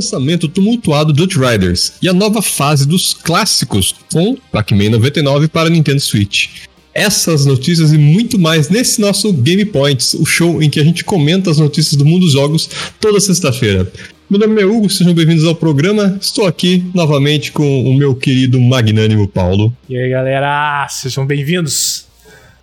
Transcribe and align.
lançamento 0.00 0.48
tumultuado 0.48 1.12
do 1.12 1.22
Outriders 1.22 1.92
e 2.00 2.08
a 2.08 2.12
nova 2.14 2.40
fase 2.40 2.88
dos 2.88 3.12
clássicos 3.12 3.94
com 4.10 4.34
Pac-Man 4.50 4.88
99 4.90 5.46
para 5.46 5.68
Nintendo 5.68 6.00
Switch. 6.00 6.48
Essas 6.94 7.44
notícias 7.44 7.92
e 7.92 7.98
muito 7.98 8.38
mais 8.38 8.70
nesse 8.70 8.98
nosso 8.98 9.30
Game 9.30 9.64
Points, 9.66 10.14
o 10.14 10.24
show 10.24 10.62
em 10.62 10.70
que 10.70 10.80
a 10.80 10.84
gente 10.84 11.04
comenta 11.04 11.50
as 11.50 11.58
notícias 11.58 11.96
do 11.96 12.04
mundo 12.04 12.24
dos 12.24 12.32
jogos 12.32 12.68
toda 12.98 13.20
sexta-feira. 13.20 13.92
Meu 14.28 14.40
nome 14.40 14.62
é 14.62 14.64
Hugo, 14.64 14.88
sejam 14.88 15.12
bem-vindos 15.12 15.44
ao 15.44 15.54
programa. 15.54 16.16
Estou 16.18 16.46
aqui 16.46 16.82
novamente 16.94 17.52
com 17.52 17.84
o 17.84 17.94
meu 17.94 18.14
querido 18.14 18.58
magnânimo 18.58 19.28
Paulo. 19.28 19.76
E 19.88 19.98
aí, 19.98 20.08
galera, 20.08 20.88
sejam 20.88 21.26
bem-vindos. 21.26 22.06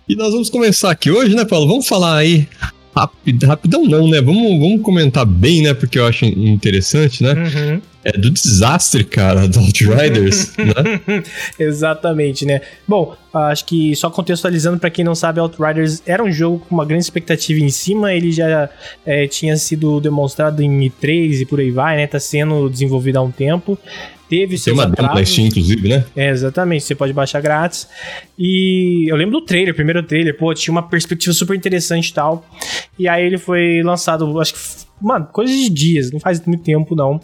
E 0.08 0.16
nós 0.16 0.32
vamos 0.32 0.50
começar 0.50 0.90
aqui 0.90 1.10
hoje, 1.10 1.36
né, 1.36 1.44
Paulo? 1.44 1.68
Vamos 1.68 1.86
falar 1.86 2.16
aí 2.16 2.48
Rapid, 2.94 3.42
rapidão 3.44 3.84
não, 3.84 4.08
né? 4.08 4.20
Vamos, 4.20 4.58
vamos 4.58 4.82
comentar 4.82 5.24
bem, 5.24 5.62
né? 5.62 5.74
Porque 5.74 5.98
eu 5.98 6.06
acho 6.06 6.24
interessante, 6.24 7.22
né? 7.22 7.32
Uhum. 7.32 7.80
É 8.04 8.12
do 8.12 8.30
desastre, 8.30 9.04
cara, 9.04 9.46
do 9.46 9.58
Outriders, 9.58 10.52
né? 10.56 11.22
Exatamente, 11.58 12.46
né? 12.46 12.60
Bom, 12.86 13.14
acho 13.32 13.64
que 13.64 13.94
só 13.94 14.08
contextualizando 14.08 14.78
para 14.78 14.88
quem 14.88 15.04
não 15.04 15.14
sabe, 15.14 15.40
Outriders 15.40 16.02
era 16.06 16.22
um 16.22 16.30
jogo 16.30 16.60
com 16.60 16.74
uma 16.74 16.86
grande 16.86 17.04
expectativa 17.04 17.60
em 17.60 17.68
cima, 17.68 18.14
ele 18.14 18.32
já 18.32 18.70
é, 19.04 19.26
tinha 19.26 19.56
sido 19.56 20.00
demonstrado 20.00 20.62
em 20.62 20.80
E3 20.80 21.42
e 21.42 21.46
por 21.46 21.60
aí 21.60 21.70
vai, 21.70 21.96
né? 21.96 22.06
Tá 22.06 22.18
sendo 22.18 22.70
desenvolvido 22.70 23.18
há 23.18 23.22
um 23.22 23.30
tempo 23.30 23.78
teve 24.28 24.58
Tem 24.58 24.72
uma 24.72 24.86
demo 24.86 25.14
na 25.14 25.24
Steam, 25.24 25.46
inclusive, 25.46 25.88
né? 25.88 26.04
É, 26.16 26.30
exatamente. 26.30 26.84
Você 26.84 26.94
pode 26.94 27.12
baixar 27.12 27.40
grátis. 27.40 27.88
E 28.38 29.10
eu 29.10 29.16
lembro 29.16 29.40
do 29.40 29.46
trailer, 29.46 29.74
primeiro 29.74 30.02
trailer, 30.02 30.36
pô, 30.36 30.52
tinha 30.54 30.72
uma 30.72 30.82
perspectiva 30.82 31.32
super 31.32 31.56
interessante 31.56 32.08
e 32.08 32.14
tal. 32.14 32.46
E 32.98 33.08
aí 33.08 33.24
ele 33.24 33.38
foi 33.38 33.82
lançado, 33.82 34.38
acho 34.40 34.54
que, 34.54 34.60
mano, 35.00 35.26
coisa 35.26 35.52
de 35.52 35.68
dias, 35.70 36.10
não 36.10 36.20
faz 36.20 36.44
muito 36.44 36.62
tempo 36.62 36.94
não. 36.94 37.20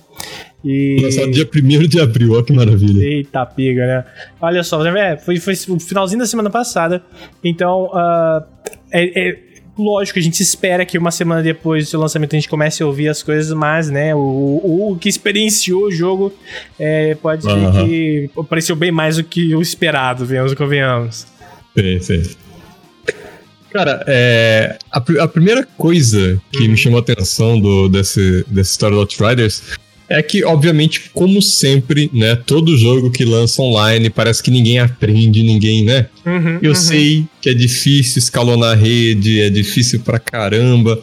E... 0.65 0.99
Lançado 1.03 1.31
dia 1.31 1.49
1 1.55 1.89
de 1.89 2.01
abril, 2.01 2.33
olha 2.33 2.43
que 2.43 2.53
maravilha. 2.53 3.05
Eita, 3.05 3.45
pega, 3.45 3.87
né? 3.87 4.05
Olha 4.41 4.63
só, 4.63 4.85
é, 4.87 5.17
foi, 5.17 5.39
foi 5.39 5.55
o 5.69 5.79
finalzinho 5.79 6.21
da 6.21 6.27
semana 6.27 6.49
passada. 6.49 7.03
Então, 7.43 7.91
uh, 7.93 8.43
é, 8.91 9.29
é 9.29 9.54
lógico, 9.77 10.19
a 10.19 10.23
gente 10.23 10.41
espera 10.43 10.85
que 10.85 10.97
uma 10.97 11.11
semana 11.11 11.43
depois 11.43 11.85
do 11.85 11.91
seu 11.91 12.01
lançamento 12.01 12.35
a 12.35 12.39
gente 12.39 12.49
comece 12.49 12.83
a 12.83 12.87
ouvir 12.87 13.09
as 13.09 13.23
coisas, 13.23 13.53
mas, 13.53 13.91
né, 13.91 14.15
o, 14.15 14.19
o, 14.19 14.93
o 14.93 14.97
que 14.97 15.09
experienciou 15.09 15.85
o 15.85 15.91
jogo 15.91 16.33
é, 16.79 17.15
pode 17.17 17.47
uhum. 17.47 17.73
ver 17.73 17.85
que 17.85 18.31
apareceu 18.39 18.77
bem 18.77 18.91
mais 18.91 19.17
do 19.17 19.25
que 19.25 19.55
o 19.55 19.61
esperado, 19.61 20.25
venhamos 20.25 20.53
e 20.53 20.57
convenhamos. 20.57 21.27
Perfeito. 21.75 22.37
Cara, 23.73 24.05
é, 24.07 24.79
a, 24.93 24.99
a, 24.99 25.29
primeira 25.29 25.67
coisa 25.77 26.41
que 26.53 26.63
uhum. 26.63 26.71
me 26.71 26.77
chamou 26.77 26.99
a 26.99 27.03
atenção 27.03 27.61
do, 27.61 27.89
desse, 27.89 28.45
dessa 28.47 28.71
história 28.71 28.95
do 28.95 29.01
Outriders 29.01 29.63
é 30.09 30.23
que, 30.23 30.45
obviamente, 30.45 31.11
como 31.13 31.41
sempre, 31.41 32.11
né? 32.13 32.37
Todo 32.37 32.77
jogo 32.77 33.11
que 33.11 33.25
lança 33.25 33.63
online 33.63 34.11
parece 34.11 34.43
que 34.43 34.51
ninguém 34.51 34.79
aprende, 34.79 35.43
ninguém, 35.43 35.85
né? 35.85 36.07
Uhum, 36.27 36.59
Eu 36.63 36.71
uhum. 36.71 36.75
sei 36.75 37.25
que 37.41 37.49
é 37.49 37.55
difícil 37.55 38.19
escalonar 38.19 38.73
a 38.73 38.75
rede, 38.75 39.41
é 39.41 39.51
difícil 39.51 40.01
pra 40.01 40.19
caramba. 40.19 41.01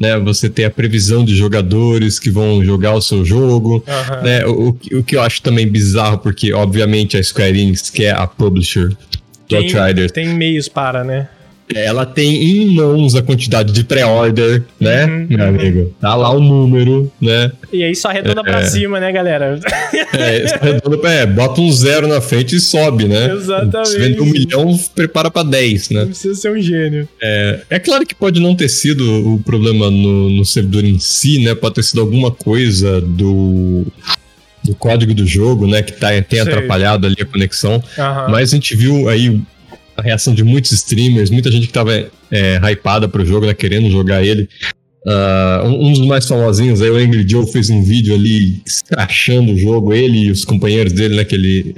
Né, 0.00 0.18
você 0.18 0.48
tem 0.48 0.64
a 0.64 0.70
previsão 0.70 1.24
de 1.24 1.36
jogadores 1.36 2.18
que 2.18 2.28
vão 2.28 2.64
jogar 2.64 2.92
o 2.92 3.00
seu 3.00 3.24
jogo. 3.24 3.84
Uhum. 3.86 4.22
Né, 4.22 4.44
o, 4.46 4.76
o 4.98 5.04
que 5.04 5.14
eu 5.14 5.22
acho 5.22 5.40
também 5.40 5.66
bizarro, 5.66 6.18
porque, 6.18 6.52
obviamente, 6.52 7.16
a 7.16 7.22
Square 7.22 7.56
Enix, 7.56 7.88
que 7.88 8.04
é 8.04 8.10
a 8.10 8.26
publisher 8.26 8.88
do 9.48 9.56
Outriders. 9.56 10.10
Tem 10.10 10.28
meios 10.28 10.68
para, 10.68 11.04
né? 11.04 11.28
Ela 11.76 12.04
tem 12.06 12.42
em 12.42 12.74
mãos 12.74 13.14
a 13.14 13.22
quantidade 13.22 13.72
de 13.72 13.84
pré-order, 13.84 14.62
né, 14.80 15.06
uhum, 15.06 15.26
meu 15.28 15.46
amigo? 15.46 15.94
Tá 16.00 16.14
lá 16.14 16.30
o 16.30 16.40
número, 16.40 17.10
né? 17.20 17.52
E 17.72 17.82
aí 17.82 17.94
só 17.94 18.08
arredonda 18.08 18.40
é, 18.40 18.44
pra 18.44 18.64
cima, 18.64 19.00
né, 19.00 19.12
galera? 19.12 19.58
É, 20.12 20.46
só 20.46 20.56
arredonda 20.56 21.08
é, 21.08 21.26
bota 21.26 21.60
um 21.60 21.70
zero 21.72 22.06
na 22.06 22.20
frente 22.20 22.56
e 22.56 22.60
sobe, 22.60 23.04
né? 23.04 23.32
Exatamente. 23.32 23.88
Se 23.88 23.98
vende 23.98 24.20
um 24.20 24.26
milhão, 24.26 24.78
prepara 24.94 25.30
pra 25.30 25.42
10, 25.42 25.90
né? 25.90 26.00
Não 26.00 26.08
precisa 26.08 26.34
ser 26.34 26.50
um 26.50 26.60
gênio. 26.60 27.08
É, 27.20 27.60
é 27.70 27.78
claro 27.78 28.06
que 28.06 28.14
pode 28.14 28.40
não 28.40 28.54
ter 28.54 28.68
sido 28.68 29.34
o 29.34 29.38
problema 29.40 29.90
no, 29.90 30.30
no 30.30 30.44
servidor 30.44 30.84
em 30.84 30.98
si, 30.98 31.38
né? 31.38 31.54
Pode 31.54 31.76
ter 31.76 31.82
sido 31.82 32.00
alguma 32.00 32.30
coisa 32.30 33.00
do 33.00 33.86
do 34.62 34.74
código 34.74 35.12
do 35.12 35.26
jogo, 35.26 35.66
né, 35.66 35.82
que 35.82 35.92
tá, 35.92 36.08
tem 36.22 36.40
atrapalhado 36.40 37.06
ali 37.06 37.16
a 37.20 37.26
conexão. 37.26 37.74
Uhum. 37.74 38.30
Mas 38.30 38.50
a 38.50 38.54
gente 38.54 38.76
viu 38.76 39.08
aí 39.08 39.40
a 39.96 40.02
reação 40.02 40.34
de 40.34 40.42
muitos 40.44 40.72
streamers, 40.72 41.30
muita 41.30 41.50
gente 41.50 41.66
que 41.66 41.72
tava 41.72 41.92
é, 42.30 42.60
hypada 42.70 43.08
pro 43.08 43.24
jogo, 43.24 43.46
né, 43.46 43.54
querendo 43.54 43.90
jogar 43.90 44.22
ele. 44.24 44.48
Uh, 45.04 45.66
um, 45.66 45.92
dos 45.92 46.06
mais 46.06 46.28
famosinhos 46.28 46.80
aí, 46.80 46.88
o 46.88 46.96
Angry 46.96 47.28
Joe, 47.28 47.44
fez 47.50 47.68
um 47.70 47.82
vídeo 47.82 48.14
ali 48.14 48.62
escrachando 48.64 49.52
o 49.52 49.58
jogo, 49.58 49.92
ele 49.92 50.26
e 50.26 50.30
os 50.30 50.44
companheiros 50.44 50.92
dele, 50.92 51.16
né, 51.16 51.24
que 51.24 51.34
ele... 51.34 51.74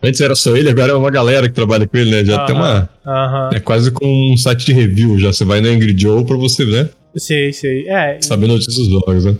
Antes 0.00 0.20
era 0.20 0.36
só 0.36 0.56
ele, 0.56 0.70
agora 0.70 0.92
é 0.92 0.94
uma 0.94 1.10
galera 1.10 1.48
que 1.48 1.54
trabalha 1.54 1.88
com 1.88 1.96
ele, 1.96 2.10
né, 2.10 2.24
já 2.24 2.36
uh 2.36 2.40
-huh, 2.40 2.46
tem 2.46 2.54
uma... 2.54 2.88
Uh 3.04 3.08
-huh. 3.08 3.56
É 3.56 3.60
quase 3.60 3.90
com 3.90 4.32
um 4.32 4.36
site 4.36 4.66
de 4.66 4.72
review 4.72 5.18
já, 5.18 5.32
você 5.32 5.44
vai 5.44 5.60
no 5.60 5.68
Angry 5.68 5.94
Joe 5.98 6.24
pra 6.24 6.36
você, 6.36 6.64
né? 6.64 6.88
Sei, 7.16 7.52
sei, 7.52 7.88
é... 7.88 8.18
Saber 8.20 8.46
notícias 8.46 8.76
dos 8.76 8.88
jogos, 8.88 9.24
né? 9.24 9.36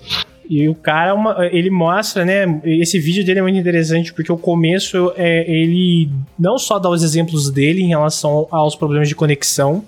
E 0.48 0.66
o 0.66 0.75
cara, 0.75 1.14
uma, 1.14 1.47
ele 1.53 1.69
mostra, 1.69 2.25
né? 2.25 2.60
Esse 2.64 2.98
vídeo 2.98 3.22
dele 3.22 3.41
é 3.41 3.42
muito 3.42 3.59
interessante 3.59 4.14
porque 4.14 4.32
o 4.32 4.38
começo 4.38 5.12
é 5.14 5.44
ele 5.47 6.09
não 6.38 6.59
só 6.59 6.78
dá 6.78 6.88
os 6.88 7.03
exemplos 7.03 7.50
dele 7.50 7.82
em 7.82 7.88
relação 7.88 8.48
aos 8.50 8.75
problemas 8.75 9.08
de 9.08 9.14
conexão, 9.14 9.84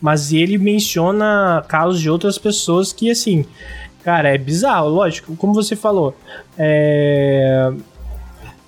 mas 0.00 0.32
ele 0.32 0.56
menciona 0.56 1.62
casos 1.68 2.00
de 2.00 2.08
outras 2.08 2.38
pessoas 2.38 2.94
que, 2.94 3.10
assim, 3.10 3.44
cara, 4.02 4.34
é 4.34 4.38
bizarro, 4.38 4.88
lógico, 4.88 5.36
como 5.36 5.52
você 5.52 5.76
falou. 5.76 6.16
É. 6.58 7.70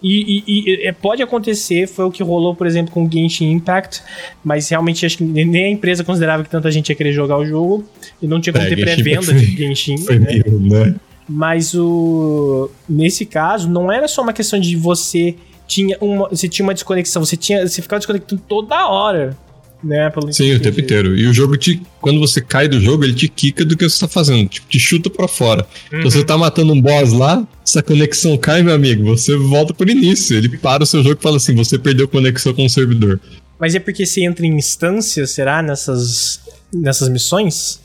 E, 0.03 0.42
e, 0.47 0.82
e, 0.82 0.87
é, 0.87 0.92
pode 0.92 1.22
acontecer, 1.22 1.87
foi 1.87 2.04
o 2.04 2.10
que 2.10 2.25
rolou, 2.25 2.56
por 2.56 2.66
exemplo, 2.66 2.92
com 2.92 3.04
o 3.04 3.10
Genshin 3.10 3.53
Impact, 3.53 4.03
mas 4.44 4.69
realmente 4.69 5.06
acho 5.06 5.16
que 5.16 5.25
nem 5.25 5.65
a 5.65 5.71
empresa 5.71 6.03
considerava 6.03 6.42
que 6.42 6.50
tanta 6.50 6.71
gente 6.72 6.88
ia 6.88 6.97
querer 6.97 7.12
jogar 7.12 7.38
o 7.38 7.47
jogo 7.47 7.84
e 8.21 8.26
não 8.26 8.41
tinha 8.41 8.53
como 8.53 8.66
é, 8.66 8.69
ter 8.69 8.76
pré-venda 8.76 9.32
de 9.32 9.56
Genshin. 9.56 9.97
Foi 9.98 10.19
né? 10.19 10.26
Meio, 10.26 10.60
né? 10.60 10.97
Mas 11.28 11.75
o 11.75 12.71
nesse 12.88 13.25
caso 13.25 13.69
não 13.69 13.91
era 13.91 14.09
só 14.09 14.22
uma 14.22 14.33
questão 14.33 14.59
de 14.59 14.77
você 14.77 15.37
tinha 15.66 15.97
uma, 16.00 16.28
você 16.28 16.49
tinha 16.49 16.65
uma 16.65 16.75
desconexão, 16.75 17.25
você 17.25 17.37
tinha, 17.37 17.66
você 17.66 17.81
ficava 17.81 18.00
desconectando 18.00 18.43
toda 18.47 18.88
hora. 18.88 19.37
Né, 19.83 20.09
pelo 20.10 20.33
Sim, 20.33 20.55
o 20.55 20.60
tempo 20.60 20.78
inteiro. 20.78 21.16
E 21.16 21.27
o 21.27 21.34
jogo 21.34 21.56
te. 21.56 21.83
Quando 22.00 22.21
você 22.21 22.41
cai 22.41 22.69
do 22.69 22.81
jogo, 22.81 23.03
ele 23.03 23.15
te 23.15 23.27
quica 23.27 23.65
do 23.65 23.77
que 23.77 23.88
você 23.88 23.99
tá 23.99 24.06
fazendo. 24.06 24.49
Tipo, 24.49 24.69
te 24.69 24.78
chuta 24.78 25.10
pra 25.10 25.27
fora. 25.27 25.66
Uhum. 25.91 25.99
Então 25.99 26.10
você 26.10 26.22
tá 26.22 26.38
matando 26.38 26.72
um 26.72 26.81
boss 26.81 27.12
lá, 27.12 27.44
essa 27.66 27.83
conexão 27.83 28.37
cai, 28.37 28.62
meu 28.62 28.75
amigo. 28.75 29.04
Você 29.06 29.37
volta 29.37 29.75
pro 29.75 29.91
início. 29.91 30.37
Ele 30.37 30.56
para 30.56 30.84
o 30.84 30.87
seu 30.87 31.03
jogo 31.03 31.16
e 31.19 31.22
fala 31.22 31.39
assim: 31.39 31.56
você 31.56 31.81
perdeu 31.81 32.06
conexão 32.06 32.54
com 32.54 32.65
o 32.65 32.71
servidor. 32.71 33.19
Mas 33.59 33.75
é 33.75 33.81
porque 33.81 34.06
você 34.06 34.25
entra 34.25 34.47
em 34.47 34.56
instâncias, 34.56 35.33
será? 35.33 35.60
Nessas, 35.60 36.41
nessas 36.72 37.09
missões? 37.09 37.81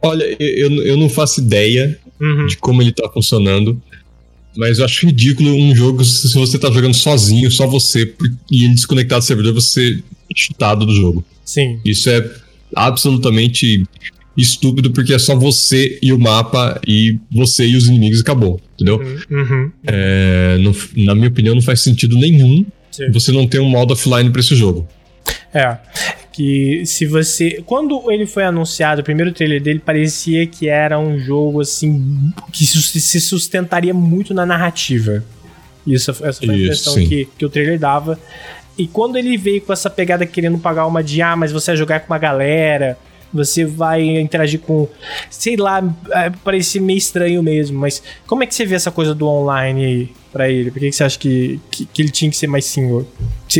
Olha, 0.00 0.24
eu, 0.38 0.70
eu 0.84 0.96
não 0.96 1.08
faço 1.08 1.40
ideia 1.40 1.98
uhum. 2.20 2.46
de 2.46 2.56
como 2.56 2.82
ele 2.82 2.92
tá 2.92 3.08
funcionando. 3.08 3.80
Mas 4.56 4.78
eu 4.78 4.84
acho 4.84 5.06
ridículo 5.06 5.54
um 5.54 5.74
jogo 5.74 6.04
se 6.04 6.32
você 6.34 6.58
tá 6.58 6.70
jogando 6.70 6.94
sozinho, 6.94 7.50
só 7.50 7.66
você, 7.66 8.12
e 8.50 8.64
ele 8.64 8.74
desconectado 8.74 9.20
do 9.20 9.24
servidor, 9.24 9.54
você 9.54 10.02
chutado 10.34 10.84
do 10.84 10.94
jogo. 10.94 11.24
Sim. 11.44 11.80
Isso 11.84 12.10
é 12.10 12.28
absolutamente 12.74 13.84
estúpido, 14.36 14.90
porque 14.92 15.14
é 15.14 15.18
só 15.18 15.34
você 15.34 15.98
e 16.02 16.12
o 16.12 16.18
mapa, 16.18 16.80
e 16.86 17.18
você 17.30 17.66
e 17.66 17.76
os 17.76 17.88
inimigos 17.88 18.20
acabou, 18.20 18.60
entendeu? 18.74 18.98
Uhum. 18.98 19.38
uhum. 19.38 19.72
É, 19.86 20.58
no, 20.58 20.74
na 21.04 21.14
minha 21.14 21.28
opinião, 21.28 21.54
não 21.54 21.62
faz 21.62 21.80
sentido 21.80 22.16
nenhum 22.16 22.64
Sim. 22.90 23.10
você 23.10 23.32
não 23.32 23.46
ter 23.46 23.60
um 23.60 23.68
modo 23.68 23.92
offline 23.92 24.30
pra 24.30 24.40
esse 24.40 24.54
jogo. 24.54 24.88
É 25.52 25.78
que 26.38 26.86
se 26.86 27.04
você. 27.04 27.60
Quando 27.66 28.12
ele 28.12 28.24
foi 28.24 28.44
anunciado, 28.44 29.00
o 29.00 29.04
primeiro 29.04 29.32
trailer 29.32 29.60
dele 29.60 29.80
parecia 29.80 30.46
que 30.46 30.68
era 30.68 30.96
um 30.96 31.18
jogo 31.18 31.60
assim. 31.60 32.32
que 32.52 32.64
se 32.64 33.20
sustentaria 33.20 33.92
muito 33.92 34.32
na 34.32 34.46
narrativa. 34.46 35.24
Isso, 35.84 36.12
essa 36.12 36.34
foi 36.34 36.54
a 36.54 36.56
impressão 36.56 36.94
que, 36.94 37.28
que 37.36 37.44
o 37.44 37.48
trailer 37.48 37.76
dava. 37.76 38.16
E 38.76 38.86
quando 38.86 39.16
ele 39.16 39.36
veio 39.36 39.60
com 39.60 39.72
essa 39.72 39.90
pegada 39.90 40.24
querendo 40.24 40.58
pagar 40.58 40.86
uma 40.86 41.02
de 41.02 41.20
ah, 41.20 41.34
mas 41.34 41.50
você 41.50 41.72
vai 41.72 41.76
jogar 41.76 42.00
com 42.00 42.12
uma 42.12 42.18
galera, 42.18 42.96
você 43.34 43.64
vai 43.64 44.02
interagir 44.20 44.60
com. 44.60 44.86
Sei 45.28 45.56
lá, 45.56 45.82
é, 46.12 46.30
parecia 46.44 46.80
meio 46.80 46.98
estranho 46.98 47.42
mesmo, 47.42 47.80
mas 47.80 48.00
como 48.28 48.44
é 48.44 48.46
que 48.46 48.54
você 48.54 48.64
vê 48.64 48.76
essa 48.76 48.92
coisa 48.92 49.12
do 49.12 49.26
online 49.26 49.84
aí? 49.84 50.08
Para 50.32 50.50
ele? 50.50 50.70
Por 50.70 50.78
que, 50.80 50.90
que 50.90 50.96
você 50.96 51.04
acha 51.04 51.18
que, 51.18 51.60
que, 51.70 51.86
que, 51.86 52.02
ele 52.02 52.10
tinha 52.10 52.30
que 52.30 52.36
ser 52.36 52.46
mais 52.46 52.64
single? 52.64 53.06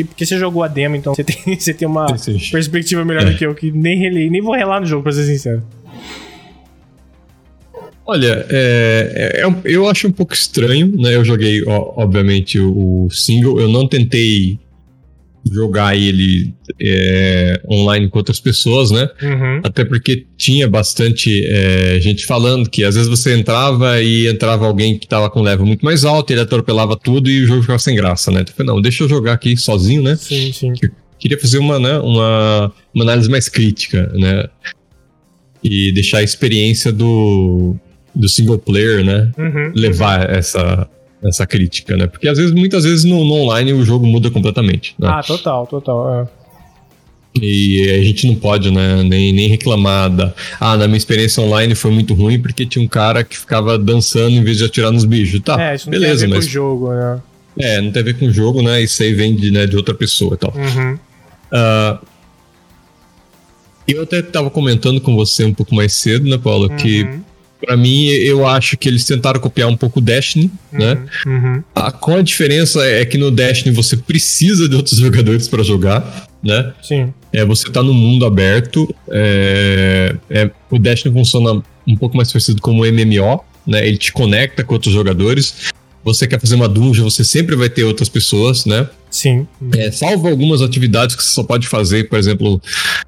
Porque 0.07 0.27
você 0.27 0.39
jogou 0.39 0.63
a 0.63 0.69
demo, 0.69 0.97
então 0.97 1.15
você 1.15 1.25
tem, 1.25 1.37
você 1.59 1.75
tem 1.75 1.89
uma 1.89 2.07
perspectiva 2.51 3.05
melhor 3.05 3.23
é. 3.23 3.31
do 3.31 3.37
que 3.37 3.45
eu, 3.45 3.55
que 3.55 3.71
nem 3.71 3.99
relei, 3.99 4.31
nem 4.31 4.41
vou 4.41 4.55
relar 4.55 4.81
no 4.81 4.87
jogo, 4.87 5.03
pra 5.03 5.13
ser 5.13 5.25
sincero. 5.25 5.63
Olha, 8.07 8.47
é, 8.49 9.35
é, 9.35 9.43
é 9.43 9.51
eu 9.65 9.87
acho 9.87 10.09
um 10.09 10.13
pouco 10.13 10.33
estranho, 10.33 10.91
né? 10.97 11.15
Eu 11.15 11.23
joguei, 11.23 11.63
obviamente, 11.67 12.59
o, 12.59 13.07
single. 13.11 13.61
Eu 13.61 13.69
não 13.69 13.87
tentei 13.87 14.59
jogar 15.53 15.97
ele 15.97 16.55
é, 16.81 17.61
online 17.71 18.09
com 18.09 18.19
outras 18.19 18.41
pessoas, 18.41 18.91
né? 18.91 19.09
Uhum. 19.23 19.61
Até 19.65 19.85
porque 19.85 20.27
tinha 20.37 20.69
bastante 20.69 21.31
é, 21.47 21.99
gente 22.01 22.27
falando 22.27 22.69
que 22.69 22.85
às 22.85 22.95
vezes 22.95 23.09
você 23.09 23.37
entrava 23.37 24.01
e 24.03 24.27
entrava 24.29 24.67
alguém 24.67 24.99
que 24.99 25.07
tava 25.07 25.31
com 25.31 25.43
level 25.43 25.67
muito 25.67 25.85
mais 25.85 26.05
alto, 26.05 26.33
ele 26.33 26.41
atropelava 26.41 26.97
tudo 26.97 27.31
e 27.31 27.45
o 27.45 27.47
jogo 27.47 27.63
ficava 27.63 27.79
sem 27.79 27.95
graça, 27.95 28.31
né? 28.31 28.41
Então, 28.41 28.53
eu 28.53 28.57
falei, 28.57 28.73
não, 28.75 28.83
deixa 28.83 29.05
eu 29.05 29.09
jogar 29.09 29.33
aqui 29.33 29.57
sozinho, 29.57 30.03
né? 30.03 30.17
Sim, 30.17 30.53
sim. 30.53 30.73
queria 31.19 31.39
fazer 31.39 31.59
uma, 31.59 31.79
né, 31.79 31.99
uma, 31.99 32.73
uma 32.95 33.05
análise 33.05 33.29
mais 33.29 33.49
crítica, 33.49 34.11
né? 34.15 34.45
E 35.63 35.93
deixar 35.93 36.19
a 36.19 36.23
experiência 36.23 36.93
do, 36.93 37.75
do 38.15 38.29
single 38.29 38.59
player, 38.59 39.05
né? 39.05 39.33
Uhum, 39.37 39.73
levar 39.75 40.31
essa 40.31 40.89
essa 41.23 41.47
crítica, 41.47 41.97
né? 41.97 42.07
Porque 42.07 42.29
às 42.29 42.39
vezes, 42.39 42.53
muitas 42.53 42.85
vezes 42.85 43.05
no, 43.05 43.25
no 43.25 43.35
online 43.35 43.73
o 43.73 43.85
jogo 43.85 44.07
muda 44.07 44.31
completamente. 44.31 44.95
Né? 44.99 45.09
Ah, 45.11 45.23
total, 45.23 45.67
total. 45.67 46.23
É. 46.23 46.39
E 47.41 47.91
a 47.91 48.03
gente 48.03 48.27
não 48.27 48.35
pode, 48.35 48.71
né, 48.71 49.03
nem, 49.03 49.33
nem 49.33 49.49
reclamar 49.49 50.11
da. 50.11 50.33
Ah, 50.59 50.77
na 50.77 50.87
minha 50.87 50.97
experiência 50.97 51.43
online 51.43 51.75
foi 51.75 51.91
muito 51.91 52.15
ruim 52.15 52.41
porque 52.41 52.67
tinha 52.67 52.85
um 52.85 52.89
cara 52.89 53.23
que 53.23 53.39
ficava 53.39 53.79
dançando 53.79 54.31
em 54.31 54.43
vez 54.43 54.59
de 54.59 54.65
atirar 54.65 54.91
nos 54.91 55.05
bichos. 55.05 55.41
Tá, 55.41 55.61
é, 55.61 55.75
isso 55.75 55.87
não 55.87 55.93
beleza, 55.93 56.27
tem 56.27 56.27
a 56.27 56.29
ver 56.29 56.37
mas. 56.37 56.45
Com 56.45 56.51
o 56.51 56.53
jogo, 56.53 56.93
né? 56.93 57.21
É, 57.61 57.81
não 57.81 57.91
tem 57.91 58.03
a 58.03 58.05
ver 58.05 58.19
com 58.19 58.27
o 58.27 58.33
jogo, 58.33 58.63
né? 58.63 58.83
Isso 58.83 59.03
aí 59.03 59.13
vem 59.15 59.35
de, 59.35 59.51
né, 59.51 59.67
de 59.67 59.77
outra 59.77 59.95
pessoa 59.95 60.35
e 60.35 60.37
tal. 60.37 60.53
Uhum. 60.57 60.95
Uh, 60.95 62.07
eu 63.87 64.03
até 64.03 64.21
tava 64.21 64.51
comentando 64.51 65.01
com 65.01 65.15
você 65.15 65.45
um 65.45 65.55
pouco 65.55 65.75
mais 65.75 65.93
cedo, 65.93 66.29
né, 66.29 66.39
Paulo, 66.39 66.69
uhum. 66.69 66.77
que 66.77 67.09
para 67.61 67.77
mim, 67.77 68.07
eu 68.07 68.47
acho 68.47 68.77
que 68.77 68.89
eles 68.89 69.05
tentaram 69.05 69.41
copiar 69.41 69.69
um 69.69 69.77
pouco 69.77 69.99
o 69.99 70.03
Destiny, 70.03 70.51
uhum, 70.73 70.79
né? 70.79 71.07
Uhum. 71.27 71.63
A, 71.75 71.91
com 71.91 72.15
a 72.15 72.23
diferença 72.23 72.85
é 72.85 73.05
que 73.05 73.19
no 73.19 73.31
Destiny 73.31 73.75
você 73.75 73.97
precisa 73.97 74.69
de 74.69 74.77
outros 74.77 74.99
jogadores 75.01 75.49
para 75.49 75.63
jogar, 75.63 76.29
né? 76.43 76.73
Sim. 76.83 77.13
É, 77.33 77.45
você 77.45 77.69
tá 77.71 77.83
no 77.83 77.93
mundo 77.93 78.25
aberto. 78.25 78.95
É, 79.11 80.17
é, 80.31 80.51
o 80.71 80.79
Destiny 80.79 81.13
funciona 81.13 81.63
um 81.87 81.97
pouco 81.97 82.17
mais 82.17 82.31
parecido 82.33 82.61
como 82.63 82.85
o 82.85 82.87
MMO, 82.87 83.45
né? 83.67 83.87
Ele 83.87 83.99
te 83.99 84.13
conecta 84.13 84.63
com 84.63 84.75
outros 84.75 84.95
jogadores. 84.95 85.73
Você 86.15 86.27
quer 86.27 86.41
fazer 86.41 86.55
uma 86.55 86.69
dungeon, 86.69 87.05
você 87.05 87.25
sempre 87.25 87.57
vai 87.57 87.69
ter 87.69 87.85
outras 87.85 88.09
pessoas, 88.09 88.65
né? 88.65 88.89
Sim. 89.11 89.47
É, 89.75 89.91
salvo 89.91 90.29
algumas 90.29 90.61
atividades 90.61 91.17
que 91.17 91.23
você 91.23 91.31
só 91.31 91.43
pode 91.43 91.67
fazer, 91.67 92.09
por 92.09 92.19
exemplo, 92.19 92.61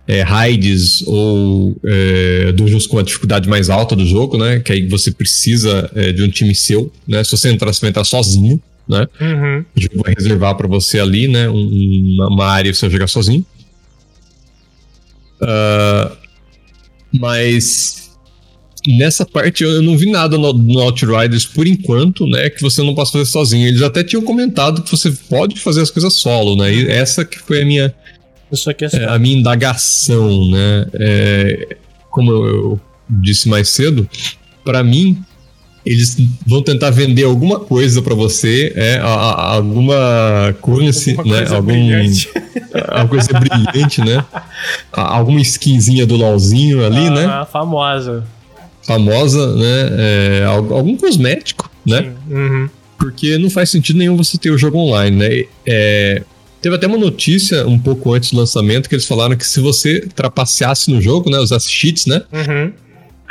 é, 0.06 0.22
raids 0.22 1.02
ou 1.06 1.76
é, 1.84 2.52
dungeons 2.52 2.86
com 2.86 2.98
a 2.98 3.02
dificuldade 3.02 3.48
mais 3.48 3.68
alta 3.68 3.94
do 3.94 4.06
jogo, 4.06 4.38
né? 4.38 4.60
Que 4.60 4.72
aí 4.72 4.88
você 4.88 5.10
precisa 5.10 5.90
é, 5.94 6.12
de 6.12 6.22
um 6.22 6.30
time 6.30 6.54
seu, 6.54 6.90
né? 7.06 7.22
Se 7.22 7.32
você 7.32 7.50
entrar, 7.50 7.72
você 7.72 7.80
vai 7.80 7.90
entrar 7.90 8.04
sozinho, 8.04 8.60
né? 8.88 9.06
Uhum. 9.20 9.64
O 9.76 9.80
jogo 9.80 10.02
vai 10.04 10.14
reservar 10.16 10.54
para 10.56 10.66
você 10.66 10.98
ali, 10.98 11.28
né? 11.28 11.48
Um, 11.48 12.16
uma 12.30 12.46
área 12.46 12.72
você 12.72 12.86
vai 12.86 12.90
jogar 12.90 13.06
sozinho. 13.06 13.44
Uh, 15.40 16.16
mas 17.12 17.99
nessa 18.86 19.26
parte 19.26 19.62
eu 19.62 19.82
não 19.82 19.96
vi 19.96 20.10
nada 20.10 20.38
no, 20.38 20.52
no, 20.52 20.80
Outriders 20.80 21.44
por 21.44 21.66
enquanto, 21.66 22.26
né? 22.26 22.50
Que 22.50 22.62
você 22.62 22.82
não 22.82 22.94
possa 22.94 23.12
fazer 23.12 23.26
sozinho. 23.26 23.66
Eles 23.66 23.82
até 23.82 24.02
tinham 24.02 24.22
comentado 24.22 24.82
que 24.82 24.90
você 24.90 25.10
pode 25.28 25.58
fazer 25.60 25.82
as 25.82 25.90
coisas 25.90 26.14
solo, 26.14 26.56
né? 26.56 26.72
E 26.72 26.88
essa 26.88 27.24
que 27.24 27.38
foi 27.38 27.62
a 27.62 27.64
minha. 27.64 27.94
É, 28.92 29.04
a 29.04 29.18
minha 29.18 29.38
indagação, 29.38 30.50
né? 30.50 30.86
É, 30.94 31.76
como 32.10 32.32
eu 32.32 32.80
disse 33.08 33.48
mais 33.48 33.68
cedo, 33.68 34.08
para 34.64 34.82
mim 34.82 35.22
eles 35.86 36.16
vão 36.44 36.60
tentar 36.62 36.90
vender 36.90 37.24
alguma 37.24 37.60
coisa 37.60 38.02
para 38.02 38.14
você, 38.14 38.72
é, 38.76 38.98
a, 38.98 39.06
a, 39.06 39.54
alguma 39.54 40.54
currency, 40.60 41.14
alguma 41.16 41.40
né? 41.40 41.46
Algum, 41.48 41.62
brilhante. 41.62 42.28
alguma 42.88 43.08
coisa 43.08 43.28
brilhante, 43.38 44.00
né? 44.02 44.24
Alguma 44.92 45.40
skinzinha 45.40 46.04
do 46.04 46.16
LOLzinho 46.16 46.84
ali, 46.84 47.06
ah, 47.06 47.10
né? 47.10 47.46
famosa 47.50 48.24
famosa, 48.90 49.54
né? 49.54 49.90
É, 49.98 50.44
algum 50.44 50.96
cosmético, 50.96 51.70
né? 51.86 52.12
Uhum. 52.28 52.68
Porque 52.98 53.38
não 53.38 53.48
faz 53.48 53.70
sentido 53.70 53.98
nenhum 53.98 54.16
você 54.16 54.36
ter 54.36 54.50
o 54.50 54.58
jogo 54.58 54.78
online, 54.78 55.16
né? 55.16 55.44
É, 55.64 56.22
teve 56.60 56.74
até 56.74 56.88
uma 56.88 56.98
notícia 56.98 57.66
um 57.68 57.78
pouco 57.78 58.12
antes 58.12 58.32
do 58.32 58.38
lançamento 58.38 58.88
que 58.88 58.96
eles 58.96 59.06
falaram 59.06 59.36
que 59.36 59.46
se 59.46 59.60
você 59.60 60.00
trapaceasse 60.12 60.90
no 60.90 61.00
jogo, 61.00 61.30
né? 61.30 61.38
Usasse 61.38 61.70
cheats, 61.70 62.06
né? 62.06 62.20
Uhum. 62.32 62.72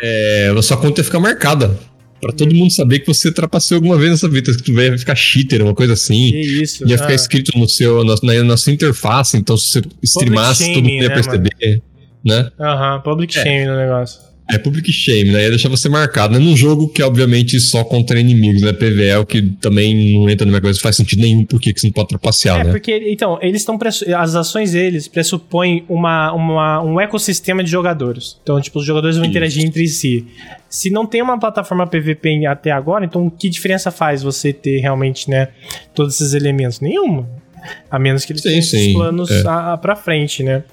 É, 0.01 0.53
a 0.57 0.61
sua 0.61 0.77
conta 0.77 1.01
ia 1.01 1.03
ficar 1.03 1.19
marcada. 1.19 1.77
Pra 2.21 2.33
todo 2.33 2.53
mundo 2.53 2.71
saber 2.71 2.99
que 2.99 3.07
você 3.07 3.31
trapaceou 3.31 3.77
alguma 3.77 3.97
vez 3.97 4.11
nessa 4.11 4.27
vida, 4.27 4.51
que 4.53 4.63
tu 4.63 4.73
vai 4.73 4.97
ficar 4.97 5.15
cheater, 5.15 5.61
uma 5.61 5.73
coisa 5.73 5.93
assim. 5.93 6.31
Que 6.31 6.63
isso, 6.63 6.87
Ia 6.87 6.95
ah. 6.95 6.97
ficar 6.97 7.13
escrito 7.13 7.57
no 7.57 7.67
seu, 7.67 8.03
na, 8.03 8.15
na, 8.43 8.57
sua 8.57 8.73
interface, 8.73 9.37
então 9.37 9.57
se 9.57 9.71
você 9.71 9.81
streamasse, 10.03 10.73
todo 10.73 10.83
mundo 10.83 11.01
ia 11.01 11.07
né, 11.07 11.13
perceber, 11.13 11.55
mano? 11.61 11.81
né? 12.25 12.51
Aham, 12.59 12.95
uhum, 12.95 13.01
public 13.01 13.37
é. 13.37 13.43
shame 13.43 13.65
no 13.65 13.77
negócio. 13.77 14.28
É 14.51 14.57
public 14.57 14.91
shame, 14.91 15.31
né? 15.31 15.43
Ia 15.43 15.49
deixar 15.49 15.69
você 15.69 15.87
marcado, 15.87 16.33
né? 16.33 16.39
Num 16.39 16.57
jogo 16.57 16.89
que, 16.89 17.03
obviamente, 17.03 17.59
só 17.59 17.83
contra 17.83 18.19
inimigos, 18.19 18.61
né? 18.61 18.73
PVE 18.73 19.15
o 19.19 19.25
que 19.25 19.43
também 19.61 20.17
não 20.17 20.29
entra 20.29 20.47
minha 20.47 20.59
coisa, 20.59 20.79
faz 20.79 20.95
sentido 20.95 21.21
nenhum 21.21 21.45
porque 21.45 21.71
que 21.71 21.79
você 21.79 21.87
não 21.87 21.93
pode 21.93 22.09
trapacear, 22.09 22.59
é, 22.59 22.63
né? 22.63 22.69
É, 22.69 22.71
porque, 22.71 23.11
então, 23.11 23.37
eles 23.41 23.61
estão. 23.61 23.77
As 24.17 24.35
ações 24.35 24.71
deles 24.71 25.07
pressupõem 25.07 25.83
uma, 25.87 26.33
uma, 26.33 26.81
um 26.81 26.99
ecossistema 26.99 27.63
de 27.63 27.69
jogadores. 27.69 28.37
Então, 28.41 28.59
tipo, 28.59 28.79
os 28.79 28.85
jogadores 28.85 29.17
vão 29.17 29.25
Isso. 29.25 29.31
interagir 29.31 29.65
entre 29.65 29.87
si. 29.87 30.25
Se 30.67 30.89
não 30.89 31.05
tem 31.05 31.21
uma 31.21 31.39
plataforma 31.39 31.85
PVP 31.85 32.45
até 32.45 32.71
agora, 32.71 33.05
então 33.05 33.29
que 33.29 33.49
diferença 33.49 33.91
faz 33.91 34.23
você 34.23 34.51
ter 34.51 34.79
realmente, 34.79 35.29
né? 35.29 35.49
Todos 35.93 36.15
esses 36.15 36.33
elementos? 36.33 36.79
Nenhuma. 36.79 37.27
A 37.89 37.99
menos 37.99 38.25
que 38.25 38.31
eles 38.31 38.41
sim, 38.41 38.49
tenham 38.49 38.63
sim. 38.63 38.93
planos 38.93 39.29
é. 39.29 39.47
a, 39.47 39.73
a, 39.73 39.77
pra 39.77 39.95
frente, 39.95 40.43
né? 40.43 40.63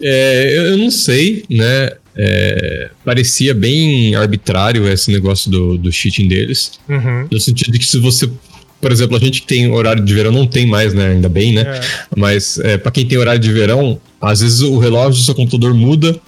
É, 0.00 0.72
eu 0.72 0.78
não 0.78 0.90
sei, 0.90 1.44
né? 1.50 1.90
É, 2.16 2.90
parecia 3.04 3.54
bem 3.54 4.14
arbitrário 4.14 4.88
esse 4.88 5.10
negócio 5.10 5.50
do, 5.50 5.78
do 5.78 5.92
cheating 5.92 6.26
deles. 6.26 6.72
Uhum. 6.88 7.28
No 7.30 7.40
sentido 7.40 7.72
de 7.72 7.78
que 7.78 7.86
se 7.86 7.98
você. 7.98 8.28
Por 8.80 8.92
exemplo, 8.92 9.16
a 9.16 9.20
gente 9.20 9.40
que 9.40 9.46
tem 9.46 9.70
horário 9.72 10.04
de 10.04 10.14
verão, 10.14 10.30
não 10.30 10.46
tem 10.46 10.64
mais, 10.66 10.94
né? 10.94 11.08
Ainda 11.08 11.28
bem, 11.28 11.52
né? 11.52 11.62
É. 11.62 11.80
Mas 12.16 12.58
é, 12.58 12.78
para 12.78 12.92
quem 12.92 13.06
tem 13.06 13.18
horário 13.18 13.40
de 13.40 13.52
verão, 13.52 14.00
às 14.20 14.40
vezes 14.40 14.60
o 14.60 14.78
relógio 14.78 15.20
do 15.20 15.24
seu 15.24 15.34
computador 15.34 15.74
muda 15.74 16.20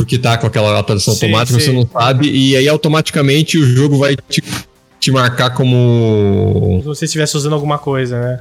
porque 0.00 0.16
tá 0.16 0.38
com 0.38 0.46
aquela 0.46 0.78
atualização 0.78 1.12
sim, 1.12 1.26
automática, 1.26 1.60
sim. 1.60 1.66
você 1.66 1.72
não 1.72 1.86
sabe, 1.86 2.30
e 2.30 2.56
aí 2.56 2.66
automaticamente 2.66 3.58
o 3.58 3.66
jogo 3.66 3.98
vai 3.98 4.16
te, 4.16 4.42
te 4.98 5.10
marcar 5.10 5.50
como. 5.50 6.78
Se 6.80 6.86
você 6.86 7.04
estivesse 7.04 7.36
usando 7.36 7.52
alguma 7.52 7.76
coisa, 7.76 8.18
né? 8.18 8.40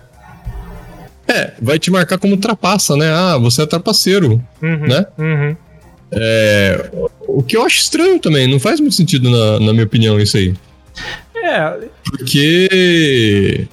É, 1.30 1.54
vai 1.62 1.78
te 1.78 1.92
marcar 1.92 2.18
como 2.18 2.38
trapaça, 2.38 2.98
né? 2.98 3.12
Ah, 3.12 3.38
você 3.38 3.62
é 3.62 3.66
trapaceiro, 3.68 4.44
uhum, 4.62 4.88
né? 4.88 5.06
Uhum. 5.18 5.56
É, 6.12 6.90
o 7.28 7.44
que 7.44 7.56
eu 7.56 7.64
acho 7.64 7.78
estranho 7.78 8.20
também, 8.20 8.48
não 8.48 8.60
faz 8.60 8.80
muito 8.80 8.96
sentido 8.96 9.30
na, 9.30 9.60
na 9.60 9.72
minha 9.72 9.86
opinião 9.86 10.20
isso 10.20 10.38
aí. 10.38 10.56
É. 11.36 11.88
Porque 12.04 13.68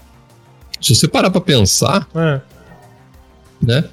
se 0.80 0.94
você 0.94 1.08
parar 1.08 1.30
pra 1.30 1.40
pensar, 1.40 2.06
é. 2.14 2.40
né? 3.62 3.84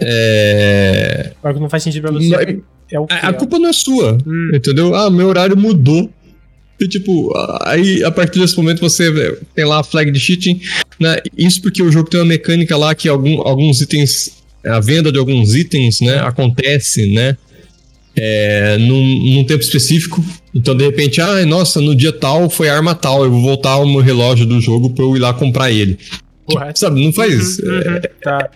É. 0.00 1.32
Não 1.42 1.68
faz 1.68 1.82
sentido 1.82 2.02
pra 2.02 2.12
você. 2.12 2.28
Não, 2.28 2.38
é, 2.38 2.58
é 2.92 3.00
o 3.00 3.06
que 3.06 3.14
a, 3.14 3.28
a 3.28 3.32
culpa 3.32 3.58
não 3.58 3.68
é 3.68 3.72
sua, 3.72 4.16
hum. 4.24 4.52
entendeu? 4.54 4.94
Ah, 4.94 5.10
meu 5.10 5.26
horário 5.26 5.56
mudou. 5.56 6.08
E, 6.80 6.86
tipo, 6.86 7.32
aí 7.62 8.04
a 8.04 8.10
partir 8.10 8.38
desse 8.38 8.56
momento 8.56 8.80
você 8.80 9.36
tem 9.54 9.64
lá 9.64 9.80
a 9.80 9.84
flag 9.84 10.10
de 10.10 10.20
cheating, 10.20 10.60
né? 10.98 11.16
Isso 11.36 11.60
porque 11.60 11.82
o 11.82 11.90
jogo 11.90 12.08
tem 12.08 12.20
uma 12.20 12.26
mecânica 12.26 12.76
lá 12.76 12.94
que 12.94 13.08
algum, 13.08 13.40
alguns 13.40 13.80
itens, 13.80 14.42
a 14.64 14.78
venda 14.78 15.10
de 15.10 15.18
alguns 15.18 15.54
itens, 15.54 16.00
né, 16.00 16.18
acontece, 16.20 17.12
né? 17.12 17.36
é, 18.20 18.76
num, 18.78 19.34
num, 19.34 19.44
tempo 19.44 19.62
específico. 19.62 20.24
Então, 20.52 20.76
de 20.76 20.84
repente, 20.84 21.20
ah, 21.20 21.46
nossa, 21.46 21.80
no 21.80 21.94
dia 21.94 22.12
tal 22.12 22.50
foi 22.50 22.68
arma 22.68 22.94
tal, 22.94 23.24
eu 23.24 23.30
vou 23.30 23.40
voltar 23.40 23.70
ao 23.70 23.86
meu 23.86 24.00
relógio 24.00 24.44
do 24.44 24.60
jogo 24.60 24.90
pra 24.90 25.04
eu 25.04 25.16
ir 25.16 25.20
lá 25.20 25.32
comprar 25.32 25.70
ele. 25.70 25.98
Porra. 26.44 26.72
Sabe, 26.74 27.04
não 27.04 27.12
faz. 27.12 27.58
Uhum, 27.60 27.70
uhum, 27.70 27.80
é, 27.80 28.00
tá. 28.22 28.50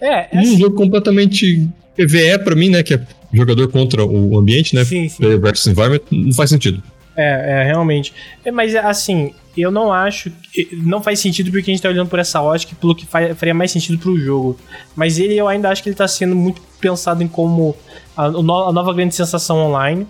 É, 0.00 0.08
é 0.08 0.28
um 0.34 0.38
assim. 0.38 0.58
jogo 0.58 0.76
completamente 0.76 1.66
PVE 1.96 2.38
pra 2.44 2.54
mim, 2.54 2.68
né? 2.70 2.82
Que 2.82 2.94
é 2.94 3.00
jogador 3.32 3.68
contra 3.68 4.04
o 4.04 4.38
ambiente, 4.38 4.74
né? 4.74 4.84
Sim, 4.84 5.08
sim. 5.08 5.38
Versus 5.38 5.66
environment, 5.66 6.00
não 6.10 6.32
faz 6.32 6.50
sentido. 6.50 6.82
É, 7.16 7.60
é, 7.60 7.64
realmente. 7.64 8.14
É, 8.44 8.50
mas 8.50 8.74
assim, 8.74 9.34
eu 9.56 9.70
não 9.70 9.92
acho. 9.92 10.32
Não 10.72 11.02
faz 11.02 11.20
sentido 11.20 11.50
porque 11.50 11.70
a 11.70 11.74
gente 11.74 11.82
tá 11.82 11.88
olhando 11.88 12.08
por 12.08 12.18
essa 12.18 12.40
ótica 12.40 12.74
pelo 12.80 12.94
que 12.94 13.06
faria 13.06 13.54
mais 13.54 13.70
sentido 13.70 13.98
pro 13.98 14.16
jogo. 14.18 14.58
Mas 14.94 15.18
ele, 15.18 15.34
eu 15.36 15.48
ainda 15.48 15.68
acho 15.68 15.82
que 15.82 15.88
ele 15.88 15.96
tá 15.96 16.08
sendo 16.08 16.34
muito 16.34 16.62
pensado 16.80 17.22
em 17.22 17.28
como 17.28 17.76
a, 18.16 18.24
a 18.26 18.32
nova 18.72 18.92
grande 18.94 19.14
sensação 19.14 19.58
online, 19.58 20.06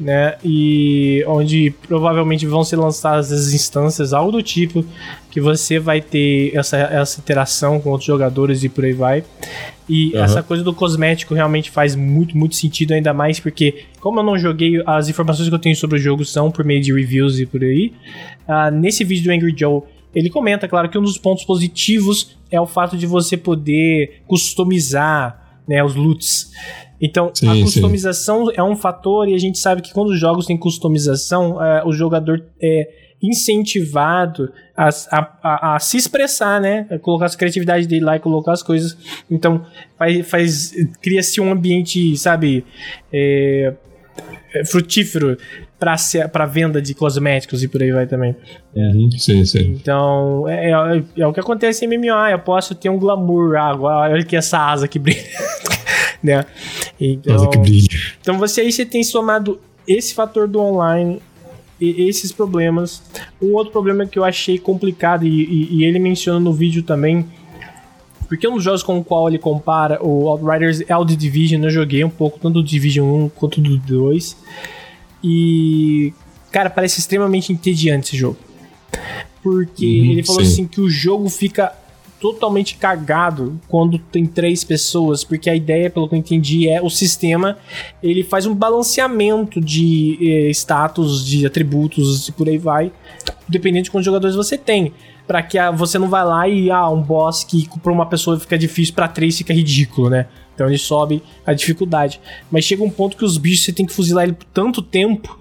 né? 0.00 0.36
E 0.44 1.24
onde 1.26 1.74
provavelmente 1.86 2.46
vão 2.46 2.62
ser 2.62 2.76
lançadas 2.76 3.32
as 3.32 3.52
instâncias, 3.52 4.12
algo 4.12 4.30
do 4.30 4.42
tipo, 4.42 4.84
que 5.30 5.40
você 5.40 5.78
vai 5.78 6.00
ter 6.00 6.54
essa, 6.56 6.76
essa 6.76 7.20
interação 7.20 7.80
com 7.80 7.90
outros 7.90 8.06
jogadores 8.06 8.62
e 8.62 8.68
por 8.68 8.84
aí 8.84 8.92
vai. 8.92 9.24
E 9.88 10.12
uhum. 10.14 10.22
essa 10.22 10.42
coisa 10.42 10.62
do 10.62 10.74
cosmético 10.74 11.34
realmente 11.34 11.70
faz 11.70 11.96
muito, 11.96 12.36
muito 12.36 12.54
sentido, 12.54 12.92
ainda 12.92 13.14
mais 13.14 13.40
porque, 13.40 13.86
como 14.00 14.20
eu 14.20 14.24
não 14.24 14.38
joguei, 14.38 14.82
as 14.86 15.08
informações 15.08 15.48
que 15.48 15.54
eu 15.54 15.58
tenho 15.58 15.74
sobre 15.74 15.98
o 15.98 16.02
jogo 16.02 16.24
são 16.24 16.50
por 16.50 16.64
meio 16.64 16.82
de 16.82 16.92
reviews 16.92 17.38
e 17.38 17.46
por 17.46 17.62
aí. 17.62 17.92
Uh, 18.46 18.70
nesse 18.70 19.02
vídeo 19.02 19.24
do 19.24 19.32
Angry 19.32 19.54
Joe, 19.56 19.82
ele 20.14 20.30
comenta, 20.30 20.68
claro, 20.68 20.88
que 20.88 20.98
um 20.98 21.02
dos 21.02 21.18
pontos 21.18 21.44
positivos 21.44 22.36
é 22.50 22.60
o 22.60 22.66
fato 22.66 22.96
de 22.96 23.06
você 23.06 23.36
poder 23.36 24.22
customizar 24.26 25.60
né, 25.66 25.82
os 25.84 25.94
loots. 25.94 26.50
Então, 27.00 27.30
sim, 27.32 27.48
a 27.48 27.64
customização 27.64 28.46
sim. 28.46 28.52
é 28.56 28.62
um 28.62 28.76
fator 28.76 29.28
e 29.28 29.34
a 29.34 29.38
gente 29.38 29.58
sabe 29.58 29.82
que 29.82 29.92
quando 29.92 30.08
os 30.10 30.18
jogos 30.18 30.46
têm 30.46 30.56
customização, 30.56 31.62
é, 31.62 31.84
o 31.84 31.92
jogador 31.92 32.44
é 32.60 32.88
incentivado 33.22 34.52
a, 34.76 34.88
a, 35.10 35.38
a, 35.42 35.76
a, 35.76 35.78
se 35.80 35.96
expressar, 35.96 36.60
né? 36.60 36.86
A 36.90 36.98
colocar 36.98 37.26
a 37.26 37.30
criatividade 37.30 37.86
dele 37.86 38.04
lá 38.04 38.16
e 38.16 38.20
colocar 38.20 38.52
as 38.52 38.62
coisas. 38.62 38.96
Então, 39.30 39.64
faz, 39.96 40.30
faz 40.30 40.72
cria-se 41.00 41.40
um 41.40 41.50
ambiente, 41.50 42.16
sabe, 42.16 42.64
é, 43.12 43.74
é 44.54 44.64
frutífero 44.64 45.36
para 45.78 46.46
venda 46.46 46.82
de 46.82 46.92
cosméticos 46.92 47.62
e 47.62 47.68
por 47.68 47.82
aí 47.82 47.92
vai 47.92 48.06
também. 48.06 48.34
Uhum, 48.74 49.10
sim, 49.12 49.44
sim. 49.44 49.78
Então, 49.80 50.48
é, 50.48 50.70
é, 50.70 51.02
é, 51.18 51.26
o 51.26 51.32
que 51.32 51.40
acontece 51.40 51.84
em 51.84 51.88
MMA. 51.88 52.32
Eu 52.32 52.40
posso 52.40 52.74
ter 52.74 52.88
um 52.88 52.98
glamour. 52.98 53.56
Ah, 53.56 53.70
agora, 53.70 54.12
olha 54.12 54.24
que 54.24 54.36
essa 54.36 54.58
asa 54.58 54.88
que 54.88 54.98
brilha. 54.98 55.22
né? 56.22 56.44
Então, 57.00 57.34
asa 57.34 57.48
que 57.48 57.58
brilha. 57.58 57.88
Então, 58.20 58.38
você 58.38 58.62
aí 58.62 58.72
você 58.72 58.84
tem 58.84 59.02
somado 59.02 59.60
esse 59.86 60.14
fator 60.14 60.46
do 60.46 60.60
online 60.60 61.20
e 61.80 62.08
esses 62.08 62.32
problemas. 62.32 63.02
Um 63.40 63.54
outro 63.54 63.72
problema 63.72 64.06
que 64.06 64.18
eu 64.18 64.24
achei 64.24 64.58
complicado, 64.58 65.26
e, 65.26 65.44
e, 65.44 65.76
e 65.78 65.84
ele 65.84 65.98
menciona 65.98 66.40
no 66.40 66.52
vídeo 66.52 66.82
também, 66.82 67.24
porque 68.28 68.46
um 68.46 68.54
dos 68.54 68.62
jogos 68.62 68.82
com 68.82 68.98
o 68.98 69.04
qual 69.04 69.26
ele 69.26 69.38
compara 69.38 70.04
o 70.04 70.28
Outriders 70.28 70.82
é 70.86 70.94
o 70.94 71.04
The 71.04 71.16
Division, 71.16 71.64
eu 71.64 71.70
joguei 71.70 72.04
um 72.04 72.10
pouco, 72.10 72.38
tanto 72.38 72.60
do 72.60 72.62
Division 72.62 73.24
1 73.24 73.28
quanto 73.30 73.60
do 73.60 73.78
2. 73.78 74.36
E. 75.24 76.12
Cara, 76.52 76.68
parece 76.68 77.00
extremamente 77.00 77.52
entediante 77.52 78.08
esse 78.08 78.16
jogo. 78.16 78.36
Porque 79.42 79.86
uhum, 79.86 80.10
ele 80.12 80.22
falou 80.22 80.44
sim. 80.44 80.52
assim 80.52 80.66
que 80.66 80.80
o 80.80 80.90
jogo 80.90 81.28
fica 81.30 81.72
totalmente 82.20 82.76
cagado 82.76 83.60
quando 83.68 83.98
tem 83.98 84.26
três 84.26 84.64
pessoas, 84.64 85.24
porque 85.24 85.48
a 85.48 85.54
ideia, 85.54 85.90
pelo 85.90 86.08
que 86.08 86.14
eu 86.14 86.18
entendi, 86.18 86.68
é 86.68 86.82
o 86.82 86.90
sistema 86.90 87.56
ele 88.02 88.22
faz 88.22 88.46
um 88.46 88.54
balanceamento 88.54 89.60
de 89.60 90.18
eh, 90.20 90.50
status, 90.50 91.24
de 91.24 91.46
atributos 91.46 92.28
e 92.28 92.32
por 92.32 92.48
aí 92.48 92.58
vai, 92.58 92.92
dependendo 93.48 93.84
de 93.84 93.90
quantos 93.90 94.06
jogadores 94.06 94.36
você 94.36 94.58
tem. 94.58 94.92
Para 95.26 95.42
que 95.42 95.58
você 95.72 95.98
não 95.98 96.08
vá 96.08 96.22
lá 96.22 96.48
e 96.48 96.70
ah, 96.70 96.88
um 96.88 97.02
boss 97.02 97.44
que 97.44 97.68
para 97.82 97.92
uma 97.92 98.06
pessoa 98.06 98.40
fica 98.40 98.56
difícil, 98.56 98.94
para 98.94 99.06
três 99.06 99.36
fica 99.36 99.52
ridículo, 99.52 100.08
né? 100.08 100.26
Então 100.54 100.66
ele 100.66 100.78
sobe 100.78 101.22
a 101.46 101.52
dificuldade. 101.52 102.18
Mas 102.50 102.64
chega 102.64 102.82
um 102.82 102.88
ponto 102.88 103.14
que 103.14 103.24
os 103.26 103.36
bichos 103.36 103.66
você 103.66 103.72
tem 103.72 103.84
que 103.84 103.92
fuzilar 103.92 104.24
ele 104.24 104.32
por 104.32 104.46
tanto 104.46 104.80
tempo 104.80 105.38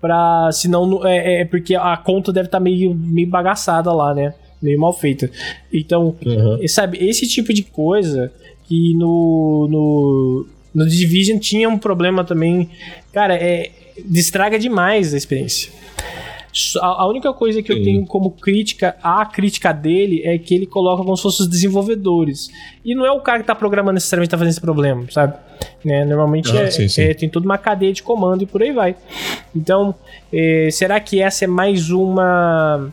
pra. 0.00 0.50
Senão. 0.52 1.06
É, 1.06 1.42
é 1.42 1.44
porque 1.44 1.74
a 1.74 1.96
conta 1.96 2.32
deve 2.32 2.48
estar 2.48 2.58
tá 2.58 2.64
meio, 2.64 2.94
meio 2.94 3.28
bagaçada 3.28 3.92
lá, 3.92 4.12
né? 4.12 4.34
Meio 4.60 4.78
mal 4.78 4.92
feita. 4.92 5.30
Então, 5.72 6.16
uhum. 6.24 6.68
sabe, 6.68 6.98
esse 7.00 7.26
tipo 7.26 7.52
de 7.52 7.62
coisa 7.62 8.32
que 8.64 8.94
no, 8.94 9.66
no, 9.70 10.46
no 10.74 10.88
Division 10.88 11.38
tinha 11.38 11.68
um 11.68 11.78
problema 11.78 12.24
também, 12.24 12.68
cara, 13.12 13.34
é 13.34 13.70
destraga 14.04 14.58
demais 14.58 15.14
a 15.14 15.16
experiência. 15.16 15.72
A 16.80 17.06
única 17.06 17.32
coisa 17.32 17.62
que 17.62 17.72
Sim. 17.72 17.78
eu 17.78 17.84
tenho 17.84 18.06
como 18.06 18.30
crítica 18.30 18.96
à 19.02 19.24
crítica 19.26 19.72
dele 19.72 20.22
é 20.24 20.38
que 20.38 20.54
ele 20.54 20.66
coloca 20.66 21.02
como 21.02 21.16
se 21.16 21.22
fossem 21.22 21.44
os 21.44 21.50
desenvolvedores. 21.50 22.50
E 22.84 22.94
não 22.94 23.04
é 23.04 23.10
o 23.10 23.20
cara 23.20 23.38
que 23.38 23.44
está 23.44 23.54
programando 23.54 23.94
necessariamente 23.94 24.30
tá 24.30 24.38
fazendo 24.38 24.52
esse 24.52 24.60
problema, 24.60 25.06
sabe? 25.10 25.34
Né? 25.84 26.04
Normalmente 26.04 26.50
ah, 26.56 26.62
é, 26.62 26.70
sim, 26.70 26.88
sim. 26.88 27.02
É, 27.02 27.14
tem 27.14 27.28
toda 27.28 27.44
uma 27.44 27.58
cadeia 27.58 27.92
de 27.92 28.02
comando 28.02 28.42
e 28.42 28.46
por 28.46 28.62
aí 28.62 28.72
vai. 28.72 28.96
Então, 29.54 29.94
é, 30.32 30.68
será 30.72 30.98
que 30.98 31.20
essa 31.20 31.44
é 31.44 31.48
mais 31.48 31.90
uma 31.90 32.92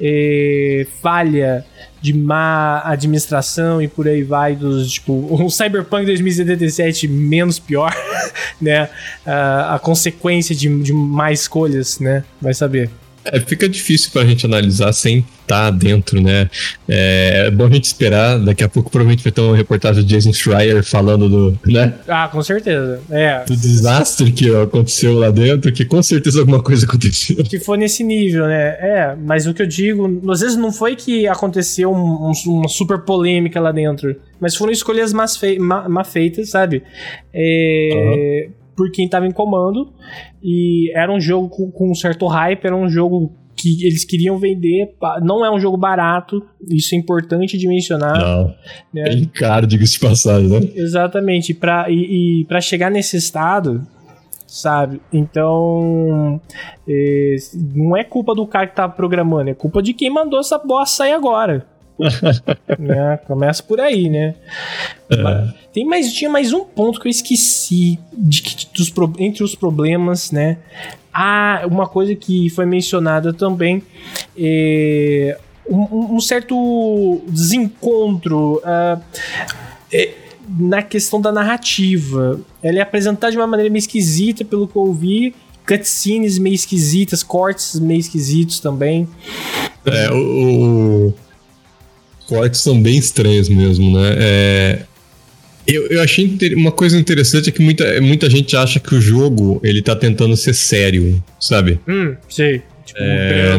é, 0.00 0.86
falha 1.02 1.64
de 2.06 2.12
má 2.12 2.82
administração 2.84 3.82
e 3.82 3.88
por 3.88 4.06
aí 4.06 4.22
vai 4.22 4.54
dos 4.54 4.92
tipo 4.92 5.12
um 5.42 5.50
Cyberpunk 5.50 6.06
2077 6.06 7.08
menos 7.08 7.58
pior, 7.58 7.92
né? 8.62 8.84
Uh, 9.26 9.74
a 9.74 9.80
consequência 9.82 10.54
de, 10.54 10.82
de 10.82 10.92
mais 10.92 11.40
escolhas, 11.40 11.98
né? 11.98 12.22
Vai 12.40 12.54
saber. 12.54 12.90
É, 13.32 13.40
fica 13.40 13.68
difícil 13.68 14.10
pra 14.12 14.24
gente 14.24 14.46
analisar 14.46 14.92
sem 14.92 15.18
estar 15.42 15.64
tá 15.64 15.70
dentro, 15.70 16.20
né? 16.20 16.50
É, 16.88 17.46
é, 17.46 17.50
bom 17.50 17.66
a 17.66 17.70
gente 17.70 17.84
esperar. 17.84 18.38
Daqui 18.38 18.64
a 18.64 18.68
pouco 18.68 18.90
provavelmente 18.90 19.22
vai 19.22 19.32
ter 19.32 19.40
uma 19.40 19.56
reportagem 19.56 20.02
do 20.02 20.08
Jason 20.08 20.32
Schreier 20.32 20.82
falando 20.82 21.28
do, 21.28 21.58
né? 21.66 21.94
Ah, 22.08 22.28
com 22.28 22.42
certeza. 22.42 23.00
É. 23.10 23.44
Do 23.44 23.56
desastre 23.56 24.32
que 24.32 24.54
aconteceu 24.54 25.14
lá 25.18 25.30
dentro, 25.30 25.72
que 25.72 25.84
com 25.84 26.02
certeza 26.02 26.40
alguma 26.40 26.62
coisa 26.62 26.86
aconteceu. 26.86 27.36
Que 27.44 27.58
foi 27.58 27.78
nesse 27.78 28.02
nível, 28.02 28.46
né? 28.46 28.76
É, 28.80 29.16
mas 29.18 29.46
o 29.46 29.54
que 29.54 29.62
eu 29.62 29.66
digo, 29.66 30.20
às 30.30 30.40
vezes 30.40 30.56
não 30.56 30.72
foi 30.72 30.96
que 30.96 31.26
aconteceu 31.26 31.92
um, 31.92 32.30
um, 32.30 32.32
uma 32.46 32.68
super 32.68 32.98
polêmica 33.00 33.60
lá 33.60 33.72
dentro, 33.72 34.16
mas 34.40 34.54
foram 34.54 34.72
escolhas 34.72 35.12
mal 35.12 35.26
fei 35.28 35.58
feitas, 36.12 36.50
sabe? 36.50 36.82
É. 37.32 38.48
Uhum 38.48 38.65
por 38.76 38.90
quem 38.90 39.06
estava 39.06 39.26
em 39.26 39.32
comando. 39.32 39.92
E 40.42 40.92
era 40.94 41.12
um 41.12 41.20
jogo 41.20 41.48
com, 41.48 41.70
com 41.70 41.90
um 41.90 41.94
certo 41.94 42.26
hype, 42.26 42.64
era 42.64 42.76
um 42.76 42.88
jogo 42.88 43.32
que 43.56 43.84
eles 43.86 44.04
queriam 44.04 44.38
vender. 44.38 44.94
Não 45.22 45.44
é 45.44 45.50
um 45.50 45.58
jogo 45.58 45.76
barato, 45.76 46.44
isso 46.70 46.94
é 46.94 46.98
importante 46.98 47.56
de 47.56 47.66
mencionar. 47.66 48.18
Não. 48.18 48.54
Né? 48.92 49.22
É 49.22 49.26
caro, 49.32 49.66
diga-se 49.66 49.94
de 49.94 50.00
passagem, 50.00 50.48
né? 50.48 50.60
Exatamente. 50.74 51.54
Pra, 51.54 51.86
e, 51.88 52.42
e 52.42 52.44
para 52.44 52.60
chegar 52.60 52.90
nesse 52.90 53.16
estado, 53.16 53.86
sabe? 54.46 55.00
Então, 55.10 56.40
é, 56.86 57.36
não 57.74 57.96
é 57.96 58.04
culpa 58.04 58.34
do 58.34 58.46
cara 58.46 58.66
que 58.66 58.76
tá 58.76 58.88
programando, 58.88 59.50
é 59.50 59.54
culpa 59.54 59.82
de 59.82 59.94
quem 59.94 60.10
mandou 60.10 60.38
essa 60.38 60.58
bosta 60.58 60.96
sair 60.96 61.12
agora. 61.12 61.66
Né? 62.78 63.18
Começa 63.26 63.62
por 63.62 63.80
aí, 63.80 64.08
né? 64.08 64.34
É. 65.10 65.48
Tem 65.72 65.84
mais, 65.84 66.12
tinha 66.12 66.30
mais 66.30 66.52
um 66.52 66.64
ponto 66.64 67.00
que 67.00 67.08
eu 67.08 67.10
esqueci 67.10 67.98
de 68.12 68.68
dos, 68.74 68.92
entre 69.18 69.42
os 69.42 69.54
problemas, 69.54 70.30
né? 70.30 70.58
Ah, 71.12 71.62
uma 71.70 71.88
coisa 71.88 72.14
que 72.14 72.50
foi 72.50 72.66
mencionada 72.66 73.32
também 73.32 73.82
é 74.38 75.38
um, 75.68 76.16
um 76.16 76.20
certo 76.20 77.22
desencontro 77.28 78.56
uh, 78.56 79.00
é, 79.92 80.14
na 80.58 80.82
questão 80.82 81.20
da 81.20 81.32
narrativa. 81.32 82.40
Ela 82.62 82.78
é 82.78 82.82
apresentada 82.82 83.30
de 83.30 83.38
uma 83.38 83.46
maneira 83.46 83.70
meio 83.70 83.80
esquisita, 83.80 84.44
pelo 84.44 84.68
que 84.68 84.76
eu 84.76 84.82
ouvi. 84.82 85.34
Cutscenes 85.66 86.38
meio 86.38 86.54
esquisitas, 86.54 87.24
cortes 87.24 87.80
meio 87.80 87.98
esquisitos 87.98 88.60
também. 88.60 89.08
É, 89.84 90.10
o, 90.12 91.12
cortes 92.26 92.60
são 92.60 92.80
bem 92.80 92.98
estranhos 92.98 93.48
mesmo, 93.48 93.96
né? 93.96 94.14
É, 94.18 94.78
eu, 95.66 95.86
eu 95.88 96.02
achei 96.02 96.38
uma 96.54 96.70
coisa 96.70 96.96
interessante 96.98 97.48
é 97.48 97.52
que 97.52 97.62
muita, 97.62 98.00
muita 98.00 98.30
gente 98.30 98.56
acha 98.56 98.78
que 98.78 98.94
o 98.94 99.00
jogo 99.00 99.60
ele 99.62 99.82
tá 99.82 99.96
tentando 99.96 100.36
ser 100.36 100.54
sério, 100.54 101.22
sabe? 101.40 101.80
Hum, 101.88 102.14
sei. 102.28 102.62
Tipo, 102.84 103.00
é, 103.00 103.58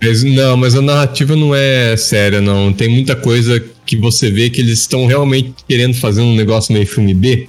mas, 0.00 0.22
não, 0.22 0.56
mas 0.56 0.76
a 0.76 0.82
narrativa 0.82 1.34
não 1.34 1.52
é 1.52 1.96
séria, 1.96 2.40
não. 2.40 2.72
Tem 2.72 2.88
muita 2.88 3.16
coisa 3.16 3.62
que 3.84 3.96
você 3.96 4.30
vê 4.30 4.48
que 4.50 4.60
eles 4.60 4.78
estão 4.78 5.06
realmente 5.06 5.52
querendo 5.66 5.94
fazer 5.94 6.20
um 6.20 6.36
negócio 6.36 6.72
meio 6.72 6.86
filme 6.86 7.12
B. 7.12 7.48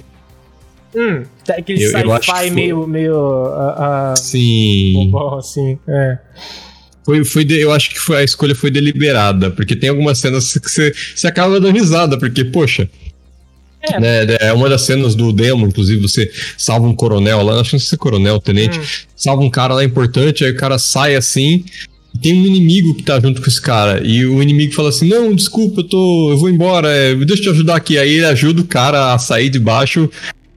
Hum, 0.92 1.22
tá, 1.44 1.54
aquele 1.54 1.86
sci-fi 1.88 2.50
meio, 2.50 2.86
meio. 2.86 3.14
Uh, 3.16 4.12
uh, 4.12 4.18
Sim. 4.18 5.12
assim, 5.38 5.78
é. 5.86 6.18
Foi, 7.04 7.24
foi 7.24 7.44
de, 7.44 7.60
eu 7.60 7.70
acho 7.72 7.90
que 7.90 7.98
foi, 8.00 8.18
a 8.18 8.24
escolha 8.24 8.54
foi 8.54 8.70
deliberada, 8.70 9.50
porque 9.50 9.76
tem 9.76 9.90
algumas 9.90 10.18
cenas 10.18 10.52
que 10.52 10.68
você, 10.68 10.94
você 11.14 11.26
acaba 11.26 11.60
dando 11.60 11.76
risada, 11.76 12.18
porque, 12.18 12.44
poxa. 12.44 12.88
É. 13.82 14.00
Né, 14.00 14.36
é 14.40 14.52
uma 14.54 14.68
das 14.70 14.82
cenas 14.82 15.14
do 15.14 15.30
demo, 15.30 15.66
inclusive, 15.66 16.00
você 16.00 16.30
salva 16.56 16.86
um 16.86 16.94
coronel 16.94 17.42
lá, 17.42 17.60
acho 17.60 17.70
que 17.70 17.76
não 17.76 17.80
sei 17.80 17.88
se 17.90 17.94
é 17.94 17.98
coronel, 17.98 18.40
tenente, 18.40 18.78
hum. 18.78 18.82
salva 19.14 19.42
um 19.42 19.50
cara 19.50 19.74
lá 19.74 19.84
importante, 19.84 20.42
aí 20.42 20.52
o 20.52 20.56
cara 20.56 20.78
sai 20.78 21.14
assim, 21.14 21.62
tem 22.22 22.32
um 22.32 22.46
inimigo 22.46 22.94
que 22.94 23.02
tá 23.02 23.20
junto 23.20 23.42
com 23.42 23.48
esse 23.48 23.60
cara. 23.60 24.00
E 24.02 24.24
o 24.24 24.42
inimigo 24.42 24.72
fala 24.72 24.88
assim: 24.88 25.08
Não, 25.08 25.34
desculpa, 25.34 25.80
eu 25.80 25.84
tô. 25.84 26.30
Eu 26.30 26.38
vou 26.38 26.48
embora, 26.48 26.88
é, 26.88 27.14
deixa 27.14 27.42
eu 27.42 27.42
te 27.42 27.50
ajudar 27.50 27.76
aqui. 27.76 27.98
Aí 27.98 28.14
ele 28.14 28.26
ajuda 28.26 28.60
o 28.60 28.66
cara 28.66 29.12
a 29.12 29.18
sair 29.18 29.50
de 29.50 29.58
baixo 29.58 30.08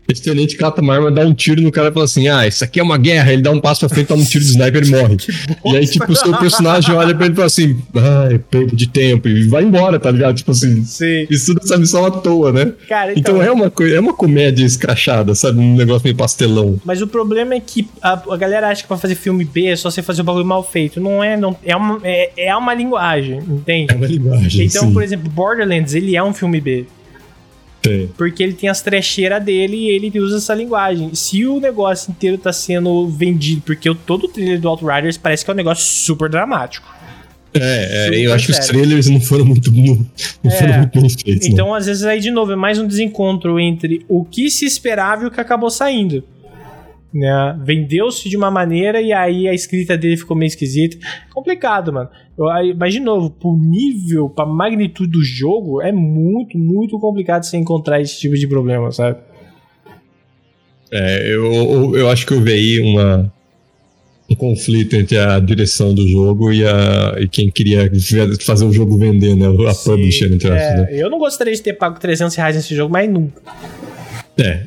esse 0.07 0.21
tenente 0.21 0.55
cata 0.55 0.81
uma 0.81 0.95
arma, 0.95 1.11
dá 1.11 1.21
um 1.21 1.33
tiro 1.33 1.61
no 1.61 1.71
cara 1.71 1.89
e 1.89 1.91
fala 1.91 2.05
assim: 2.05 2.27
Ah, 2.27 2.47
isso 2.47 2.63
aqui 2.63 2.79
é 2.79 2.83
uma 2.83 2.97
guerra. 2.97 3.33
Ele 3.33 3.41
dá 3.41 3.51
um 3.51 3.59
passo 3.59 3.81
pra 3.81 3.89
frente, 3.89 4.07
toma 4.07 4.21
um 4.21 4.25
tiro 4.25 4.43
de 4.43 4.51
sniper 4.51 4.83
e 4.85 4.89
morre. 4.89 5.17
e 5.65 5.77
aí, 5.77 5.87
tipo, 5.87 6.11
o 6.11 6.15
seu 6.15 6.37
personagem 6.37 6.95
olha 6.95 7.13
pra 7.13 7.25
ele 7.25 7.33
e 7.33 7.35
fala 7.35 7.47
assim: 7.47 7.77
Ai, 7.95 8.39
perda 8.39 8.75
de 8.75 8.87
tempo. 8.87 9.27
E 9.27 9.47
vai 9.47 9.63
embora, 9.63 9.99
tá 9.99 10.09
ligado? 10.09 10.35
Tipo 10.35 10.51
assim, 10.51 10.83
Sim. 10.83 11.27
isso 11.29 11.53
tudo 11.53 11.63
essa 11.63 11.77
missão 11.77 12.05
à 12.05 12.11
toa, 12.11 12.51
né? 12.51 12.73
Cara, 12.87 13.11
então, 13.11 13.35
então 13.35 13.43
é 13.43 13.51
uma 13.51 13.71
é 13.93 13.99
uma 13.99 14.13
comédia 14.13 14.65
escrachada, 14.65 15.35
sabe? 15.35 15.59
Um 15.59 15.75
negócio 15.75 16.03
meio 16.03 16.15
pastelão. 16.15 16.79
Mas 16.85 17.01
o 17.01 17.07
problema 17.07 17.53
é 17.55 17.59
que 17.59 17.87
a, 18.01 18.13
a 18.13 18.37
galera 18.37 18.69
acha 18.69 18.81
que 18.81 18.87
pra 18.87 18.97
fazer 18.97 19.15
filme 19.15 19.43
B 19.43 19.67
é 19.67 19.75
só 19.75 19.89
você 19.89 20.01
fazer 20.01 20.21
o 20.21 20.23
bagulho 20.23 20.45
mal 20.45 20.63
feito. 20.63 20.99
Não 20.99 21.23
é, 21.23 21.35
não. 21.35 21.55
É 21.63 21.75
uma, 21.75 21.99
é, 22.03 22.31
é 22.37 22.55
uma 22.55 22.73
linguagem, 22.73 23.39
entende? 23.39 23.93
É 23.93 23.95
uma 23.95 24.07
linguagem. 24.07 24.65
Então, 24.65 24.87
sim. 24.87 24.93
por 24.93 25.03
exemplo, 25.03 25.29
Borderlands, 25.29 25.93
ele 25.93 26.15
é 26.15 26.23
um 26.23 26.33
filme 26.33 26.61
B. 26.61 26.85
Porque 28.17 28.43
ele 28.43 28.53
tem 28.53 28.69
as 28.69 28.81
trecheiras 28.81 29.43
dele 29.43 29.77
e 29.77 29.89
ele 29.89 30.19
usa 30.19 30.37
essa 30.37 30.53
linguagem. 30.53 31.13
Se 31.13 31.45
o 31.45 31.59
negócio 31.59 32.11
inteiro 32.11 32.37
tá 32.37 32.51
sendo 32.51 33.07
vendido, 33.07 33.61
porque 33.61 33.93
todo 34.05 34.25
o 34.25 34.27
trailer 34.27 34.59
do 34.59 34.67
Outriders 34.67 35.17
parece 35.17 35.45
que 35.45 35.51
é 35.51 35.53
um 35.53 35.57
negócio 35.57 35.85
super 35.85 36.29
dramático. 36.29 36.97
É, 37.53 38.09
é 38.13 38.19
eu 38.19 38.33
acho 38.33 38.51
sério. 38.51 38.61
que 38.61 38.61
os 38.61 38.67
trailers 38.67 39.09
não 39.09 39.21
foram 39.21 39.45
muito, 39.45 39.71
não, 39.71 40.05
é, 40.43 40.49
foram 40.51 40.77
muito 40.79 41.01
bem 41.01 41.09
feitos. 41.09 41.47
Então, 41.47 41.73
às 41.73 41.85
vezes, 41.85 42.03
aí 42.03 42.19
de 42.19 42.29
novo, 42.29 42.51
é 42.51 42.55
mais 42.55 42.77
um 42.77 42.85
desencontro 42.85 43.59
entre 43.59 44.05
o 44.07 44.25
que 44.25 44.49
se 44.51 44.65
esperava 44.65 45.23
e 45.23 45.27
o 45.27 45.31
que 45.31 45.39
acabou 45.39 45.69
saindo. 45.69 46.23
Né? 47.13 47.57
Vendeu-se 47.63 48.29
de 48.29 48.37
uma 48.37 48.51
maneira 48.51 49.01
e 49.01 49.13
aí 49.13 49.47
a 49.47 49.53
escrita 49.53 49.97
dele 49.97 50.17
ficou 50.17 50.35
meio 50.35 50.47
esquisita. 50.47 50.97
Complicado, 51.33 51.91
mano. 51.91 52.09
Mas, 52.75 52.93
de 52.93 52.99
novo, 52.99 53.31
pro 53.31 53.57
nível, 53.57 54.29
pra 54.29 54.45
magnitude 54.45 55.09
do 55.09 55.23
jogo, 55.23 55.81
é 55.81 55.91
muito, 55.91 56.57
muito 56.57 56.99
complicado 56.99 57.43
você 57.43 57.57
encontrar 57.57 57.99
esse 57.99 58.19
tipo 58.19 58.35
de 58.35 58.47
problema, 58.47 58.91
sabe? 58.91 59.17
É, 60.91 61.33
eu, 61.33 61.95
eu, 61.97 62.09
acho 62.09 62.25
que 62.25 62.33
eu 62.33 62.41
vi 62.41 62.79
uma, 62.79 63.33
um 64.29 64.35
conflito 64.35 64.95
entre 64.95 65.17
a 65.17 65.39
direção 65.39 65.93
do 65.93 66.07
jogo 66.07 66.53
e, 66.53 66.65
a, 66.65 67.15
e 67.17 67.27
quem 67.27 67.49
queria 67.49 67.91
fazer 68.41 68.65
o 68.65 68.71
jogo 68.71 68.97
vender, 68.97 69.35
né? 69.35 69.47
A 69.67 69.73
Sim, 69.73 69.89
publisher, 69.89 70.31
entre 70.31 70.49
é, 70.49 70.51
né? 70.51 70.87
Eu 70.91 71.09
não 71.09 71.17
gostaria 71.17 71.53
de 71.53 71.61
ter 71.61 71.73
pago 71.73 71.99
300 71.99 72.35
reais 72.35 72.55
nesse 72.55 72.75
jogo, 72.75 72.93
mas 72.93 73.09
nunca. 73.09 73.41
É, 74.39 74.65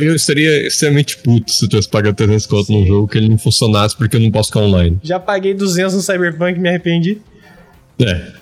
eu 0.00 0.16
seria 0.18 0.66
extremamente 0.66 1.16
puto 1.18 1.50
se 1.50 1.64
eu 1.64 1.68
tivesse 1.68 1.88
pagado 1.88 2.16
300 2.16 2.46
conto 2.46 2.72
num 2.72 2.86
jogo 2.86 3.08
que 3.08 3.18
ele 3.18 3.28
não 3.28 3.38
funcionasse 3.38 3.96
porque 3.96 4.16
eu 4.16 4.20
não 4.20 4.30
posso 4.30 4.50
ficar 4.50 4.60
online. 4.60 4.98
Já 5.02 5.18
paguei 5.18 5.54
200 5.54 5.94
no 5.94 6.00
Cyberpunk 6.00 6.56
e 6.56 6.60
me 6.60 6.68
arrependi. 6.68 7.18
É. 8.00 8.38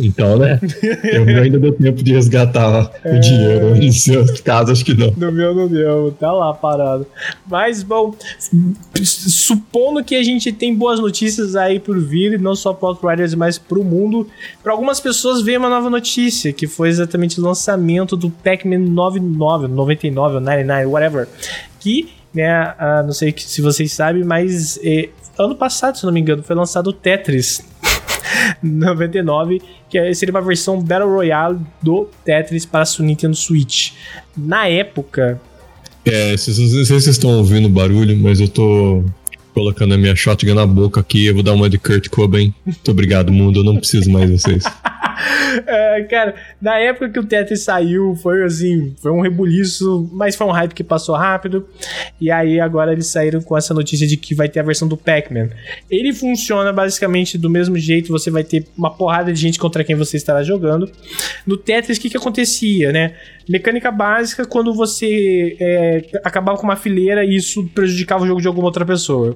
Então, 0.00 0.36
né? 0.36 0.60
Eu 1.02 1.42
ainda 1.42 1.58
deu 1.58 1.72
tempo 1.72 2.02
de 2.02 2.12
resgatar 2.12 2.90
é... 3.02 3.16
o 3.16 3.20
dinheiro. 3.20 3.74
No 3.74 3.92
seu 3.92 4.24
caso, 4.44 4.72
acho 4.72 4.84
que 4.84 4.94
não. 4.94 5.10
No 5.16 5.32
meu 5.32 5.54
não 5.54 5.68
deu, 5.68 6.14
tá 6.18 6.30
lá 6.32 6.52
parado. 6.52 7.06
Mas, 7.48 7.82
bom, 7.82 8.14
supondo 9.02 10.04
que 10.04 10.14
a 10.14 10.22
gente 10.22 10.52
tem 10.52 10.74
boas 10.74 11.00
notícias 11.00 11.56
aí 11.56 11.80
por 11.80 11.98
vir, 11.98 12.38
não 12.38 12.54
só 12.54 12.72
para 12.74 12.88
Outriders, 12.88 13.34
mas 13.34 13.58
para 13.58 13.78
o 13.78 13.84
mundo, 13.84 14.26
para 14.62 14.72
algumas 14.72 15.00
pessoas 15.00 15.42
veio 15.42 15.58
uma 15.58 15.70
nova 15.70 15.88
notícia, 15.88 16.52
que 16.52 16.66
foi 16.66 16.88
exatamente 16.88 17.40
o 17.40 17.42
lançamento 17.42 18.16
do 18.16 18.30
Pac-Man 18.30 18.78
99, 18.78 19.68
99, 19.68 20.34
99, 20.40 20.86
whatever. 20.86 21.28
Que, 21.78 22.10
né, 22.34 22.74
uh, 22.78 23.06
não 23.06 23.12
sei 23.12 23.34
se 23.36 23.62
vocês 23.62 23.92
sabem, 23.92 24.24
mas 24.24 24.78
eh, 24.82 25.08
ano 25.38 25.56
passado, 25.56 25.96
se 25.96 26.04
não 26.04 26.12
me 26.12 26.20
engano, 26.20 26.42
foi 26.42 26.54
lançado 26.54 26.88
o 26.88 26.92
Tetris 26.92 27.69
99, 28.62 29.60
que 29.88 29.98
é, 29.98 30.12
seria 30.14 30.32
uma 30.32 30.40
versão 30.40 30.80
Battle 30.80 31.10
Royale 31.10 31.58
do 31.82 32.08
Tetris 32.24 32.64
para 32.66 32.84
o 32.98 33.02
Nintendo 33.02 33.34
Switch. 33.34 33.92
Na 34.36 34.66
época. 34.68 35.40
É, 36.04 36.36
vocês, 36.36 36.58
não 36.58 36.68
sei 36.68 36.84
se 36.84 36.92
vocês 36.92 37.06
estão 37.06 37.30
ouvindo 37.30 37.66
o 37.66 37.70
barulho, 37.70 38.16
mas 38.16 38.40
eu 38.40 38.48
tô 38.48 39.04
colocando 39.52 39.94
a 39.94 39.98
minha 39.98 40.16
shotgun 40.16 40.54
na 40.54 40.66
boca 40.66 41.00
aqui. 41.00 41.26
Eu 41.26 41.34
vou 41.34 41.42
dar 41.42 41.52
uma 41.52 41.68
de 41.68 41.78
Kurt 41.78 42.08
Cobain. 42.08 42.54
Muito 42.64 42.90
obrigado, 42.90 43.32
mundo. 43.32 43.60
Eu 43.60 43.64
não 43.64 43.76
preciso 43.76 44.10
mais 44.10 44.30
de 44.30 44.38
vocês. 44.38 44.64
é, 45.66 46.02
cara, 46.04 46.34
na 46.60 46.78
época 46.78 47.10
que 47.10 47.18
o 47.18 47.24
Tetris 47.24 47.62
saiu, 47.62 48.14
foi 48.16 48.44
assim, 48.44 48.94
foi 49.00 49.10
um 49.10 49.20
rebuliço, 49.20 50.08
mas 50.12 50.36
foi 50.36 50.46
um 50.46 50.50
hype 50.50 50.74
que 50.74 50.84
passou 50.84 51.14
rápido. 51.14 51.66
E 52.20 52.30
aí 52.30 52.60
agora 52.60 52.92
eles 52.92 53.06
saíram 53.06 53.40
com 53.40 53.56
essa 53.56 53.72
notícia 53.74 54.06
de 54.06 54.16
que 54.16 54.34
vai 54.34 54.48
ter 54.48 54.60
a 54.60 54.62
versão 54.62 54.86
do 54.86 54.96
Pac-Man. 54.96 55.50
Ele 55.90 56.12
funciona 56.12 56.72
basicamente 56.72 57.38
do 57.38 57.50
mesmo 57.50 57.78
jeito, 57.78 58.12
você 58.12 58.30
vai 58.30 58.44
ter 58.44 58.66
uma 58.76 58.90
porrada 58.90 59.32
de 59.32 59.40
gente 59.40 59.58
contra 59.58 59.84
quem 59.84 59.96
você 59.96 60.16
estará 60.16 60.42
jogando. 60.42 60.90
No 61.46 61.56
Tetris, 61.56 61.98
o 61.98 62.00
que, 62.00 62.10
que 62.10 62.16
acontecia, 62.16 62.92
né? 62.92 63.14
Mecânica 63.48 63.90
básica, 63.90 64.44
quando 64.44 64.72
você 64.72 65.56
é, 65.58 66.02
acabava 66.22 66.56
com 66.56 66.64
uma 66.64 66.76
fileira, 66.76 67.24
isso 67.24 67.68
prejudicava 67.74 68.22
o 68.22 68.26
jogo 68.26 68.40
de 68.40 68.46
alguma 68.46 68.66
outra 68.66 68.84
pessoa. 68.86 69.34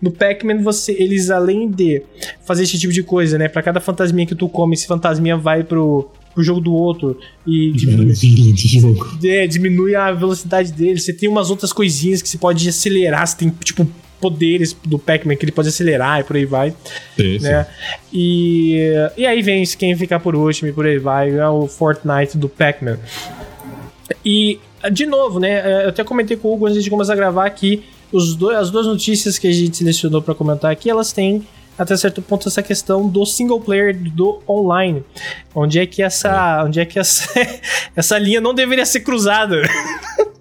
No 0.00 0.10
Pac-Man, 0.10 0.62
você, 0.62 0.92
eles 0.98 1.30
além 1.30 1.70
de 1.70 2.02
fazer 2.44 2.64
esse 2.64 2.78
tipo 2.78 2.92
de 2.92 3.02
coisa, 3.02 3.38
né? 3.38 3.48
Para 3.48 3.62
cada 3.62 3.80
fantasminha 3.80 4.26
que 4.26 4.34
tu 4.34 4.48
come, 4.48 4.74
esse 4.74 4.86
fantasminha 5.12 5.36
vai 5.36 5.62
pro, 5.62 6.10
pro 6.34 6.42
jogo 6.42 6.60
do 6.60 6.72
outro 6.72 7.18
e 7.46 7.72
diminui, 7.76 8.14
é, 9.24 9.46
diminui 9.46 9.94
a 9.94 10.12
velocidade 10.12 10.72
dele. 10.72 10.98
Você 10.98 11.12
tem 11.12 11.28
umas 11.28 11.50
outras 11.50 11.72
coisinhas 11.72 12.22
que 12.22 12.28
você 12.28 12.38
pode 12.38 12.68
acelerar, 12.68 13.26
você 13.26 13.36
tem 13.36 13.50
tipo 13.62 13.86
poderes 14.20 14.76
do 14.84 15.00
Pac-Man 15.00 15.34
que 15.34 15.44
ele 15.44 15.50
pode 15.50 15.68
acelerar 15.68 16.20
e 16.20 16.24
por 16.24 16.36
aí 16.36 16.44
vai. 16.44 16.72
Sim, 17.16 17.40
né? 17.40 17.64
Sim. 17.64 17.70
E, 18.12 18.76
e 19.16 19.26
aí 19.26 19.42
vem 19.42 19.64
quem 19.76 19.96
ficar 19.96 20.20
por 20.20 20.36
último 20.36 20.68
e 20.68 20.72
por 20.72 20.86
aí 20.86 20.98
vai, 20.98 21.30
é 21.36 21.48
o 21.48 21.66
Fortnite 21.66 22.38
do 22.38 22.48
Pac-Man. 22.48 22.98
E, 24.24 24.60
de 24.92 25.06
novo, 25.06 25.40
né? 25.40 25.50
É, 25.50 25.84
eu 25.84 25.88
até 25.88 26.04
comentei 26.04 26.36
com 26.36 26.48
o 26.48 26.54
Hugo 26.54 26.66
antes 26.66 26.84
de 26.84 26.90
começar 26.90 27.14
a 27.14 27.16
gravar 27.16 27.46
aqui. 27.46 27.82
Os 28.12 28.36
dois, 28.36 28.56
as 28.58 28.70
duas 28.70 28.86
notícias 28.86 29.38
que 29.38 29.48
a 29.48 29.52
gente 29.52 29.76
selecionou 29.76 30.22
para 30.22 30.34
comentar 30.34 30.70
aqui, 30.70 30.88
elas 30.88 31.12
têm 31.12 31.42
até 31.82 31.96
certo 31.96 32.22
ponto 32.22 32.48
essa 32.48 32.62
questão 32.62 33.08
do 33.08 33.24
single 33.24 33.60
player 33.60 33.96
do 33.96 34.40
online. 34.48 35.04
Onde 35.54 35.78
é 35.78 35.86
que 35.86 36.02
essa, 36.02 36.64
onde 36.64 36.80
é 36.80 36.84
que 36.84 36.98
essa, 36.98 37.28
essa 37.94 38.18
linha 38.18 38.40
não 38.40 38.54
deveria 38.54 38.86
ser 38.86 39.00
cruzada? 39.00 39.62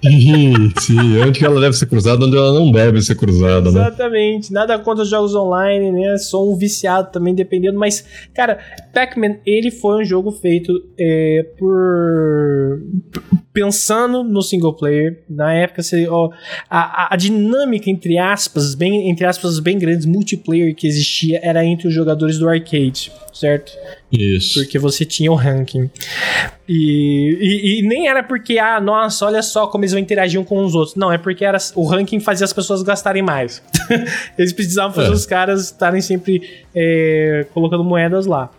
Sim, 0.04 0.74
sim, 0.80 1.22
onde 1.22 1.46
ela 1.46 1.62
deve 1.62 1.76
ser 1.76 1.86
cruzada, 1.86 2.26
onde 2.26 2.36
ela 2.36 2.52
não 2.54 2.72
deve 2.72 3.02
ser 3.02 3.16
cruzada, 3.16 3.70
Exatamente. 3.70 3.76
né? 3.76 3.88
Exatamente. 3.88 4.54
Nada 4.54 4.80
contra 4.80 5.04
os 5.04 5.10
jogos 5.10 5.36
online, 5.36 5.92
né? 5.92 6.18
Sou 6.18 6.52
um 6.52 6.58
viciado 6.58 7.12
também, 7.12 7.36
dependendo. 7.36 7.78
Mas, 7.78 8.04
cara, 8.34 8.60
Pac-Man, 8.94 9.38
ele 9.46 9.70
foi 9.70 10.02
um 10.02 10.06
jogo 10.06 10.32
feito 10.32 10.74
é, 11.00 11.46
por 11.58 12.82
pensando 13.54 14.24
no 14.24 14.42
single 14.42 14.74
player, 14.74 15.24
na 15.30 15.54
época 15.54 15.84
você, 15.84 16.08
ó, 16.08 16.30
a, 16.70 17.14
a, 17.14 17.18
dinâmica 17.18 17.90
entre 17.90 18.18
aspas, 18.18 18.76
bem 18.76 19.10
entre 19.10 19.26
aspas 19.26 19.60
bem 19.60 19.78
grandes 19.78 20.06
multiplayer 20.06 20.74
que 20.74 20.88
existia 20.88 21.40
era 21.44 21.64
entre 21.66 21.88
os 21.88 21.94
jogadores 21.94 22.38
do 22.38 22.48
arcade, 22.48 23.12
certo? 23.34 23.74
Isso. 24.12 24.60
Porque 24.60 24.80
você 24.80 25.06
tinha 25.06 25.32
o 25.32 25.36
ranking. 25.36 25.90
E, 26.68 27.38
e, 27.42 27.80
e, 27.80 27.88
nem 27.88 28.08
era 28.08 28.24
porque, 28.24 28.58
ah, 28.58 28.80
nossa, 28.80 29.26
olha 29.26 29.42
só 29.42 29.68
como 29.68 29.84
eles 29.84 29.94
interagiam 29.94 30.44
com 30.44 30.64
os 30.64 30.74
outros. 30.74 30.96
Não, 30.96 31.12
é 31.12 31.18
porque 31.18 31.44
era, 31.44 31.58
o 31.76 31.86
ranking 31.86 32.20
fazia 32.20 32.46
as 32.46 32.54
pessoas 32.54 32.82
gastarem 32.82 33.22
mais. 33.22 33.62
eles 34.38 34.54
precisavam 34.54 34.94
fazer 34.94 35.10
é. 35.10 35.14
os 35.14 35.26
caras 35.26 35.66
estarem 35.66 36.02
sempre 36.02 36.66
é, 36.74 37.46
colocando 37.54 37.84
moedas 37.84 38.26
lá. 38.26 38.50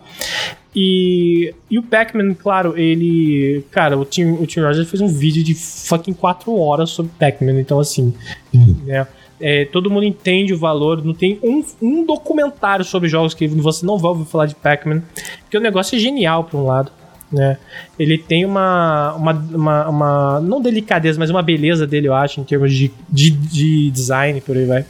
E, 0.75 1.55
e 1.71 1.79
o 1.79 1.83
Pac-Man, 1.83 2.35
claro, 2.35 2.79
ele. 2.79 3.65
Cara, 3.71 3.99
o 3.99 4.05
Tim, 4.05 4.33
o 4.33 4.47
Tim 4.47 4.61
Rogers 4.61 4.89
fez 4.89 5.01
um 5.01 5.09
vídeo 5.09 5.45
de 5.45 5.55
fucking 5.55 6.15
4 6.15 6.59
horas 6.59 6.91
sobre 6.91 7.13
Pac-Man, 7.19 7.61
então 7.61 7.79
assim. 7.79 8.15
Uhum. 8.55 8.77
Né, 8.87 9.07
é, 9.39 9.65
todo 9.65 9.91
mundo 9.91 10.05
entende 10.05 10.55
o 10.55 10.59
valor. 10.59 11.05
Não 11.05 11.13
tem 11.13 11.39
um, 11.43 11.65
um 11.83 12.07
documentário 12.07 12.85
sobre 12.85 13.09
jogos 13.09 13.35
que 13.35 13.49
você 13.49 13.85
não 13.85 13.99
vai 13.99 14.13
ouvir 14.13 14.25
falar 14.25 14.47
de 14.47 14.55
Pac-Man. 14.55 15.03
Porque 15.43 15.59
o 15.59 15.61
negócio 15.61 15.97
é 15.97 15.99
genial, 15.99 16.45
por 16.45 16.59
um 16.59 16.65
lado. 16.65 16.93
Né? 17.31 17.57
Ele 17.99 18.17
tem 18.17 18.45
uma, 18.45 19.15
uma, 19.15 19.33
uma, 19.33 19.89
uma, 19.89 20.41
Não 20.41 20.61
delicadeza, 20.61 21.19
mas 21.19 21.29
uma 21.29 21.43
beleza 21.43 21.87
dele, 21.87 22.07
eu 22.07 22.15
acho, 22.15 22.41
em 22.41 22.45
termos 22.45 22.73
de, 22.73 22.91
de, 23.09 23.31
de 23.31 23.91
design, 23.91 24.41
por 24.41 24.57
aí 24.57 24.65
vai. 24.65 24.85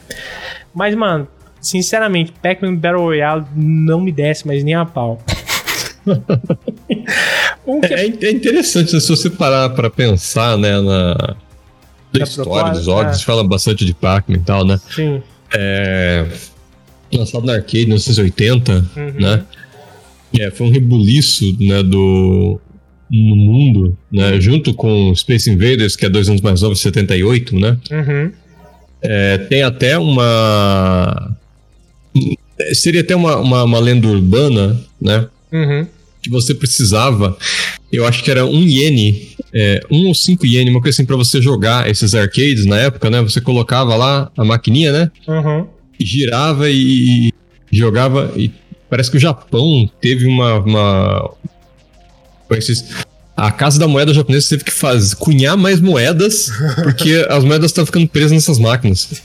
Mas, 0.74 0.94
mano, 0.94 1.26
sinceramente, 1.58 2.32
Pac-Man 2.42 2.74
Battle 2.74 3.04
Royale 3.04 3.44
não 3.56 4.00
me 4.00 4.12
desce 4.12 4.46
mais 4.46 4.62
nem 4.62 4.74
a 4.74 4.84
pau. 4.84 5.18
É, 7.82 8.26
é, 8.26 8.30
interessante 8.30 8.92
né, 8.94 9.00
se 9.00 9.08
você 9.08 9.30
parar 9.30 9.70
para 9.70 9.88
pensar, 9.88 10.58
né, 10.58 10.80
na, 10.80 11.36
na 12.12 12.24
história 12.24 12.72
dos 12.72 12.84
jogos, 12.84 13.20
é. 13.20 13.24
fala 13.24 13.44
bastante 13.44 13.84
de 13.84 13.94
Pac-Man 13.94 14.36
e 14.36 14.40
tal, 14.40 14.64
né? 14.64 14.80
Sim. 14.94 15.22
É, 15.54 16.26
lançado 17.12 17.46
na 17.46 17.54
arcade 17.54 17.82
em 17.82 17.86
1980, 17.86 18.90
uhum. 18.96 19.12
né? 19.20 19.44
É, 20.38 20.50
foi 20.50 20.66
um 20.66 20.70
rebuliço, 20.70 21.44
né, 21.60 21.82
do 21.82 22.58
no 23.10 23.36
mundo, 23.36 23.96
né, 24.10 24.40
junto 24.40 24.72
com 24.72 25.14
Space 25.14 25.50
Invaders, 25.50 25.94
que 25.94 26.06
é 26.06 26.08
dois 26.08 26.30
anos 26.30 26.40
mais 26.40 26.62
novo, 26.62 26.74
78, 26.74 27.54
né? 27.54 27.76
Uhum. 27.90 28.32
É, 29.02 29.36
tem 29.36 29.62
até 29.62 29.98
uma 29.98 31.36
seria 32.74 33.00
até 33.00 33.14
uma, 33.14 33.36
uma, 33.36 33.64
uma 33.64 33.78
lenda 33.78 34.06
urbana, 34.06 34.80
né? 35.00 35.26
Uhum. 35.52 35.86
Que 36.22 36.30
você 36.30 36.54
precisava, 36.54 37.36
eu 37.92 38.06
acho 38.06 38.22
que 38.22 38.30
era 38.30 38.46
um 38.46 38.62
iene, 38.62 39.32
é, 39.52 39.80
um 39.90 40.06
ou 40.06 40.14
cinco 40.14 40.46
iene, 40.46 40.70
uma 40.70 40.80
coisa 40.80 40.96
assim, 40.96 41.04
pra 41.04 41.16
você 41.16 41.42
jogar 41.42 41.90
esses 41.90 42.14
arcades 42.14 42.64
na 42.64 42.78
época, 42.78 43.10
né? 43.10 43.20
Você 43.22 43.40
colocava 43.40 43.94
lá 43.96 44.30
a 44.36 44.44
maquininha, 44.44 44.92
né? 44.92 45.10
Uhum. 45.26 45.66
E 45.98 46.04
girava 46.04 46.70
e 46.70 47.32
jogava. 47.70 48.32
E 48.36 48.50
parece 48.88 49.10
que 49.10 49.16
o 49.16 49.20
Japão 49.20 49.90
teve 50.00 50.26
uma. 50.26 50.58
uma 50.58 51.30
esses, 52.52 52.84
a 53.42 53.50
Casa 53.50 53.76
da 53.76 53.88
Moeda 53.88 54.14
japonesa 54.14 54.50
teve 54.50 54.62
que 54.62 54.70
fazer, 54.70 55.16
cunhar 55.16 55.56
mais 55.56 55.80
moedas, 55.80 56.48
porque 56.84 57.26
as 57.28 57.42
moedas 57.42 57.72
estavam 57.72 57.86
ficando 57.86 58.06
presas 58.06 58.30
nessas 58.30 58.56
máquinas. 58.56 59.20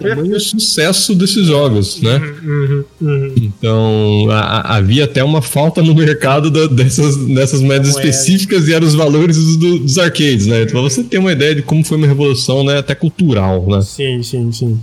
Tamanho 0.00 0.38
sucesso 0.38 1.12
desses 1.16 1.48
jogos, 1.48 2.00
né? 2.00 2.18
Uhum, 2.18 2.84
uhum. 3.00 3.34
Então, 3.36 4.28
a, 4.30 4.76
havia 4.76 5.06
até 5.06 5.24
uma 5.24 5.42
falta 5.42 5.82
no 5.82 5.92
mercado 5.92 6.52
da, 6.52 6.68
dessas, 6.68 7.16
dessas 7.16 7.60
moedas 7.60 7.94
Moeda. 7.94 8.08
específicas 8.08 8.68
e 8.68 8.74
eram 8.74 8.86
os 8.86 8.94
valores 8.94 9.56
do, 9.56 9.80
dos 9.80 9.98
arcades, 9.98 10.46
né? 10.46 10.62
Então, 10.62 10.80
você 10.80 11.02
tem 11.02 11.18
uma 11.18 11.32
ideia 11.32 11.56
de 11.56 11.62
como 11.62 11.82
foi 11.82 11.96
uma 11.96 12.06
revolução, 12.06 12.62
né? 12.62 12.78
Até 12.78 12.94
cultural, 12.94 13.66
né? 13.66 13.82
Sim, 13.82 14.22
sim, 14.22 14.52
sim. 14.52 14.80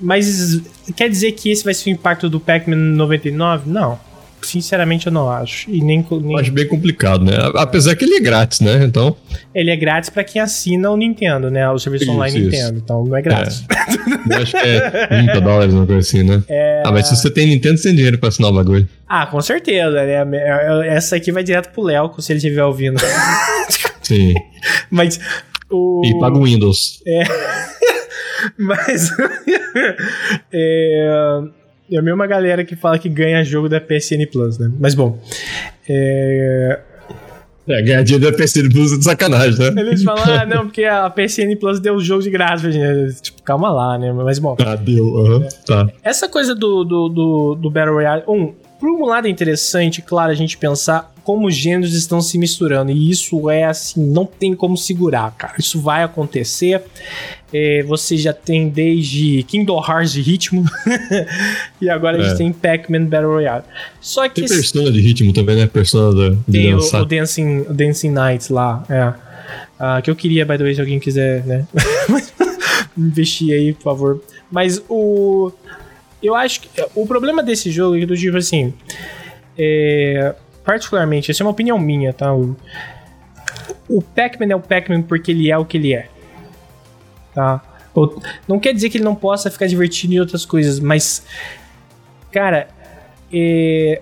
Mas 0.00 0.62
quer 0.96 1.10
dizer 1.10 1.32
que 1.32 1.50
esse 1.50 1.62
vai 1.62 1.74
ser 1.74 1.90
o 1.90 1.92
impacto 1.92 2.30
do 2.30 2.40
Pac-Man 2.40 2.76
99? 2.76 3.68
Não. 3.68 3.98
Sinceramente, 4.42 5.06
eu 5.06 5.12
não 5.12 5.30
acho. 5.30 5.70
E 5.70 5.82
nem, 5.82 6.04
nem... 6.10 6.38
Acho 6.38 6.52
bem 6.52 6.66
complicado, 6.66 7.24
né? 7.24 7.32
Apesar 7.56 7.94
que 7.94 8.04
ele 8.04 8.16
é 8.16 8.20
grátis, 8.20 8.60
né? 8.60 8.82
Então. 8.84 9.16
Ele 9.54 9.70
é 9.70 9.76
grátis 9.76 10.10
para 10.10 10.24
quem 10.24 10.40
assina 10.40 10.90
o 10.90 10.96
Nintendo, 10.96 11.50
né? 11.50 11.68
O 11.70 11.78
serviço 11.78 12.04
isso, 12.04 12.12
online 12.12 12.38
isso. 12.38 12.50
Nintendo. 12.50 12.78
Então 12.78 13.04
não 13.04 13.16
é 13.16 13.22
grátis. 13.22 13.64
É. 13.68 14.34
eu 14.34 14.42
acho 14.42 14.52
que 14.52 14.58
é 14.58 15.06
30 15.06 15.40
dólares, 15.40 15.74
uma 15.74 15.86
coisa 15.86 16.00
assim, 16.00 16.22
né? 16.22 16.42
É... 16.50 16.82
Ah, 16.84 16.90
mas 16.90 17.06
se 17.06 17.16
você 17.16 17.30
tem 17.30 17.46
Nintendo, 17.46 17.76
você 17.76 17.88
tem 17.88 17.96
dinheiro 17.96 18.18
pra 18.18 18.28
assinar 18.28 18.50
o 18.50 18.54
bagulho. 18.54 18.88
Ah, 19.08 19.26
com 19.26 19.40
certeza. 19.40 20.04
Né? 20.24 20.86
Essa 20.88 21.16
aqui 21.16 21.30
vai 21.30 21.42
direto 21.42 21.70
pro 21.70 21.82
Léo, 21.82 22.12
se 22.18 22.32
ele 22.32 22.38
estiver 22.38 22.64
ouvindo. 22.64 22.98
Sim. 24.02 24.34
mas. 24.90 25.20
O... 25.70 26.02
E 26.04 26.18
paga 26.18 26.36
o 26.36 26.44
Windows. 26.44 27.00
É. 27.06 27.22
mas. 28.58 29.10
é. 30.52 31.40
É 31.92 31.98
a 31.98 32.02
mesma 32.02 32.26
galera 32.26 32.64
que 32.64 32.76
fala 32.76 32.98
que 32.98 33.08
ganha 33.08 33.42
jogo 33.44 33.68
da 33.68 33.80
PSN 33.80 34.26
Plus, 34.30 34.58
né? 34.58 34.70
Mas 34.78 34.94
bom. 34.94 35.18
É. 35.88 36.80
É, 37.68 37.82
ganhar 37.82 38.02
dinheiro 38.02 38.30
da 38.30 38.36
PSN 38.36 38.68
Plus 38.70 38.92
é 38.92 38.96
de 38.96 39.04
sacanagem, 39.04 39.58
né? 39.58 39.80
Eles 39.82 40.02
falam, 40.02 40.24
ah, 40.24 40.46
não, 40.46 40.64
porque 40.64 40.84
a 40.84 41.08
PSN 41.10 41.54
Plus 41.58 41.78
deu 41.78 41.94
o 41.94 42.00
jogo 42.00 42.22
de 42.22 42.30
graça 42.30 42.62
pra 42.62 42.70
gente. 42.70 43.22
Tipo, 43.22 43.42
calma 43.42 43.70
lá, 43.70 43.98
né? 43.98 44.12
Mas 44.12 44.38
bom. 44.38 44.56
Ah, 44.58 44.74
deu, 44.74 45.04
uhum, 45.04 45.48
tá. 45.66 45.88
Essa 46.02 46.28
coisa 46.28 46.54
do, 46.54 46.84
do, 46.84 47.08
do, 47.08 47.54
do 47.54 47.70
Battle 47.70 47.94
Royale. 47.94 48.22
Um, 48.26 48.52
por 48.80 48.88
um 48.88 49.04
lado 49.04 49.26
é 49.26 49.30
interessante, 49.30 50.00
claro, 50.00 50.32
a 50.32 50.34
gente 50.34 50.56
pensar 50.56 51.12
como 51.30 51.46
os 51.46 51.54
gêneros 51.54 51.94
estão 51.94 52.20
se 52.20 52.36
misturando. 52.36 52.90
E 52.90 53.08
isso 53.08 53.48
é 53.48 53.62
assim, 53.62 54.04
não 54.04 54.26
tem 54.26 54.52
como 54.52 54.76
segurar, 54.76 55.30
cara. 55.38 55.54
Isso 55.60 55.80
vai 55.80 56.02
acontecer. 56.02 56.82
É, 57.54 57.84
você 57.84 58.16
já 58.16 58.32
tem 58.32 58.68
desde 58.68 59.44
Kingdom 59.44 59.80
Hearts 59.80 60.12
de 60.12 60.22
ritmo. 60.22 60.64
e 61.80 61.88
agora 61.88 62.16
é. 62.16 62.20
a 62.20 62.22
gente 62.24 62.34
é. 62.34 62.36
tem 62.38 62.52
Pac-Man 62.52 63.04
Battle 63.04 63.30
Royale. 63.30 63.62
Só 64.00 64.28
que. 64.28 64.40
Tem 64.40 64.48
persona 64.48 64.90
de 64.90 65.00
ritmo 65.00 65.32
também, 65.32 65.54
né? 65.54 65.68
Persona 65.68 66.32
de, 66.32 66.36
tem 66.50 66.74
o, 66.74 66.78
o, 66.78 67.04
Dancing, 67.04 67.60
o 67.60 67.72
Dancing 67.72 68.10
Nights 68.10 68.48
lá. 68.48 68.84
É. 68.90 69.08
Uh, 69.78 70.02
que 70.02 70.10
eu 70.10 70.16
queria, 70.16 70.44
by 70.44 70.58
the 70.58 70.64
way, 70.64 70.74
se 70.74 70.80
alguém 70.80 70.98
quiser, 70.98 71.46
né? 71.46 71.64
investir 72.98 73.54
aí, 73.54 73.72
por 73.72 73.84
favor. 73.84 74.20
Mas 74.50 74.82
o. 74.88 75.52
Eu 76.20 76.34
acho 76.34 76.62
que. 76.62 76.68
O 76.96 77.06
problema 77.06 77.40
desse 77.40 77.70
jogo 77.70 77.96
é 77.96 78.00
que 78.00 78.06
do 78.06 78.16
tipo 78.16 78.36
assim. 78.36 78.74
É, 79.56 80.34
particularmente, 80.64 81.30
essa 81.30 81.42
é 81.42 81.44
uma 81.44 81.50
opinião 81.50 81.78
minha, 81.78 82.12
tá? 82.12 82.34
O, 82.34 82.56
o 83.88 84.02
Pac-Man 84.02 84.52
é 84.52 84.56
o 84.56 84.60
Pac-Man 84.60 85.02
porque 85.02 85.30
ele 85.30 85.50
é 85.50 85.58
o 85.58 85.64
que 85.64 85.76
ele 85.76 85.94
é. 85.94 86.08
Tá? 87.34 87.62
Não 88.46 88.58
quer 88.58 88.72
dizer 88.72 88.88
que 88.88 88.98
ele 88.98 89.04
não 89.04 89.14
possa 89.14 89.50
ficar 89.50 89.66
divertido 89.66 90.14
em 90.14 90.20
outras 90.20 90.44
coisas, 90.44 90.78
mas. 90.78 91.24
Cara, 92.30 92.68
é, 93.32 94.00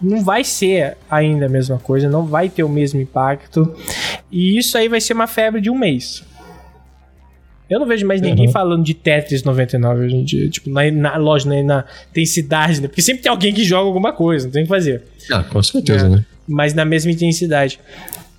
não 0.00 0.22
vai 0.22 0.42
ser 0.44 0.96
ainda 1.10 1.46
a 1.46 1.48
mesma 1.48 1.78
coisa, 1.78 2.08
não 2.08 2.26
vai 2.26 2.48
ter 2.48 2.64
o 2.64 2.68
mesmo 2.68 3.00
impacto. 3.00 3.74
E 4.30 4.58
isso 4.58 4.76
aí 4.76 4.88
vai 4.88 5.00
ser 5.00 5.12
uma 5.12 5.26
febre 5.26 5.60
de 5.60 5.70
um 5.70 5.78
mês. 5.78 6.24
Eu 7.68 7.80
não 7.80 7.86
vejo 7.86 8.06
mais 8.06 8.20
ninguém 8.20 8.46
uhum. 8.46 8.52
falando 8.52 8.84
de 8.84 8.94
Tetris 8.94 9.42
99 9.42 10.04
hoje 10.04 10.14
em 10.14 10.24
dia. 10.24 10.48
Tipo, 10.48 10.70
na, 10.70 10.90
na 10.90 11.16
loja, 11.16 11.48
na, 11.48 11.62
na 11.62 11.84
intensidade, 12.10 12.80
né? 12.80 12.88
Porque 12.88 13.02
sempre 13.02 13.22
tem 13.22 13.30
alguém 13.30 13.52
que 13.52 13.64
joga 13.64 13.86
alguma 13.86 14.12
coisa, 14.12 14.46
não 14.46 14.52
tem 14.52 14.62
o 14.62 14.66
que 14.66 14.68
fazer. 14.68 15.02
Ah, 15.30 15.42
com 15.42 15.62
certeza, 15.62 16.06
é, 16.06 16.08
né? 16.08 16.24
Mas 16.46 16.74
na 16.74 16.84
mesma 16.84 17.10
intensidade. 17.10 17.80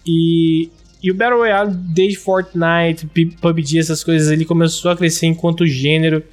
E, 0.05 0.69
e 1.03 1.11
o 1.11 1.15
Battle 1.15 1.39
Royale, 1.39 1.73
desde 1.73 2.17
Fortnite, 2.17 3.05
PUBG, 3.41 3.79
essas 3.79 4.01
coisas, 4.01 4.31
ele 4.31 4.45
começou 4.45 4.91
a 4.91 4.95
crescer 4.95 5.25
enquanto 5.25 5.67
gênero. 5.67 6.23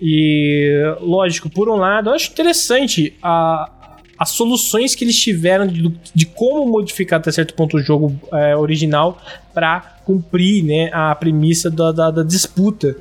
E, 0.00 0.94
lógico, 1.00 1.48
por 1.48 1.70
um 1.70 1.76
lado, 1.76 2.10
eu 2.10 2.14
acho 2.14 2.30
interessante 2.30 3.14
a, 3.22 3.70
as 4.18 4.30
soluções 4.30 4.94
que 4.94 5.04
eles 5.04 5.16
tiveram 5.16 5.66
de, 5.66 5.92
de 6.14 6.26
como 6.26 6.66
modificar 6.66 7.18
até 7.18 7.30
certo 7.30 7.54
ponto 7.54 7.76
o 7.76 7.82
jogo 7.82 8.18
é, 8.32 8.56
original 8.56 9.20
para 9.52 9.96
cumprir 10.04 10.62
né, 10.62 10.90
a 10.92 11.14
premissa 11.14 11.70
da, 11.70 11.90
da, 11.92 12.10
da, 12.10 12.22
disputa. 12.22 12.96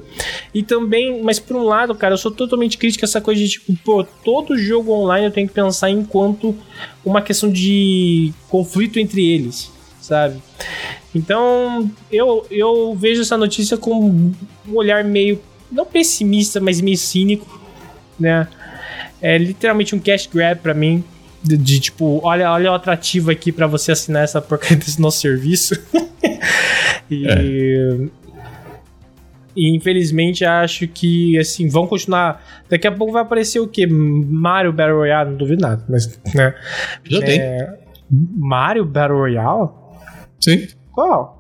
E 0.54 0.64
também, 0.64 1.22
mas 1.22 1.40
por 1.40 1.56
um 1.56 1.64
lado, 1.64 1.94
cara, 1.96 2.14
eu 2.14 2.18
sou 2.18 2.32
totalmente 2.32 2.78
crítico 2.78 3.06
a 3.06 3.08
essa 3.08 3.22
coisa 3.22 3.42
de 3.42 3.50
tipo, 3.50 3.76
pô, 3.84 4.04
todo 4.04 4.58
jogo 4.58 4.92
online 4.92 5.28
eu 5.28 5.32
tenho 5.32 5.48
que 5.48 5.54
pensar 5.54 5.90
enquanto 5.90 6.56
uma 7.06 7.22
questão 7.22 7.50
de 7.50 8.34
conflito 8.50 9.00
entre 9.00 9.26
eles, 9.26 9.72
sabe? 10.02 10.42
Então, 11.14 11.90
eu, 12.12 12.46
eu 12.52 12.94
vejo 12.96 13.22
essa 13.22 13.38
notícia 13.38 13.78
com 13.78 13.94
um 13.94 14.34
olhar 14.74 15.04
meio, 15.04 15.42
não 15.72 15.86
pessimista, 15.86 16.60
mas 16.60 16.82
meio 16.82 16.98
cínico, 16.98 17.62
né? 18.20 18.48
É 19.22 19.38
literalmente 19.38 19.96
um 19.96 20.00
cash 20.00 20.28
grab 20.28 20.60
para 20.62 20.74
mim. 20.74 21.04
De, 21.44 21.56
de, 21.58 21.80
tipo, 21.80 22.20
olha, 22.24 22.52
olha 22.52 22.72
o 22.72 22.74
atrativo 22.74 23.30
aqui 23.30 23.52
para 23.52 23.68
você 23.68 23.92
assinar 23.92 24.24
essa 24.24 24.42
porcaria 24.42 24.78
desse 24.84 25.00
nosso 25.00 25.20
serviço. 25.20 25.76
e, 27.10 27.28
é. 27.28 28.10
e 29.56 29.76
infelizmente 29.76 30.44
acho 30.44 30.88
que 30.88 31.38
assim, 31.38 31.70
vão 31.70 31.86
continuar. 31.86 32.44
Daqui 32.68 32.88
a 32.88 32.92
pouco 32.92 33.14
vai 33.14 33.22
aparecer 33.22 33.60
o 33.60 33.68
que? 33.68 33.86
Mario 33.86 34.74
Battle 34.74 34.98
Royale, 34.98 35.30
não 35.30 35.38
duvido 35.38 35.62
nada, 35.62 35.86
mas. 35.88 36.20
Né? 36.34 36.56
Já 37.04 37.20
é, 37.20 37.22
tem. 37.22 37.42
Mario 38.10 38.86
Battle 38.86 39.20
Royale? 39.20 39.70
Sim. 40.40 40.68
Qual? 40.92 41.36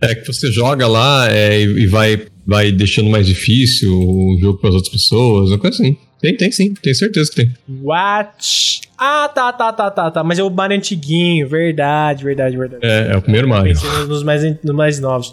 É 0.00 0.14
que 0.14 0.26
você 0.26 0.50
joga 0.52 0.86
lá 0.86 1.28
é, 1.30 1.60
e 1.60 1.86
vai, 1.86 2.26
vai 2.46 2.70
deixando 2.70 3.10
mais 3.10 3.26
difícil 3.26 3.92
o 3.92 4.38
jogo 4.40 4.58
para 4.58 4.70
as 4.70 4.74
outras 4.76 4.92
pessoas, 4.92 5.50
uma 5.50 5.58
coisa 5.58 5.82
assim. 5.82 5.96
Tem, 6.20 6.36
tem 6.36 6.50
sim, 6.50 6.74
tenho 6.74 6.96
certeza 6.96 7.30
que 7.30 7.36
tem. 7.36 7.54
What? 7.80 8.80
Ah, 8.98 9.30
tá, 9.32 9.52
tá, 9.52 9.72
tá, 9.72 9.88
tá, 9.88 10.10
tá. 10.10 10.24
Mas 10.24 10.40
é 10.40 10.42
o 10.42 10.50
Mario 10.50 10.76
antiguinho, 10.76 11.46
verdade, 11.48 12.24
verdade, 12.24 12.56
verdade. 12.56 12.84
É, 12.84 13.12
é 13.12 13.16
o 13.16 13.22
primeiro 13.22 13.48
Mario. 13.48 13.72
Pensei 13.72 13.88
nos 14.06 14.24
mais, 14.24 14.42
nos 14.42 14.74
mais 14.74 14.98
novos. 14.98 15.32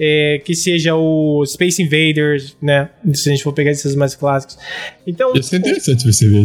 É, 0.00 0.40
que 0.42 0.54
seja 0.54 0.94
o 0.94 1.44
Space 1.44 1.82
Invaders, 1.82 2.56
né? 2.62 2.88
Se 3.12 3.28
a 3.28 3.32
gente 3.32 3.44
for 3.44 3.52
pegar 3.52 3.70
esses 3.70 3.94
mais 3.94 4.14
clássicos. 4.14 4.56
Então. 5.06 5.36
Ia 5.36 5.42
ser 5.42 5.58
interessante 5.58 6.10
ver 6.26 6.42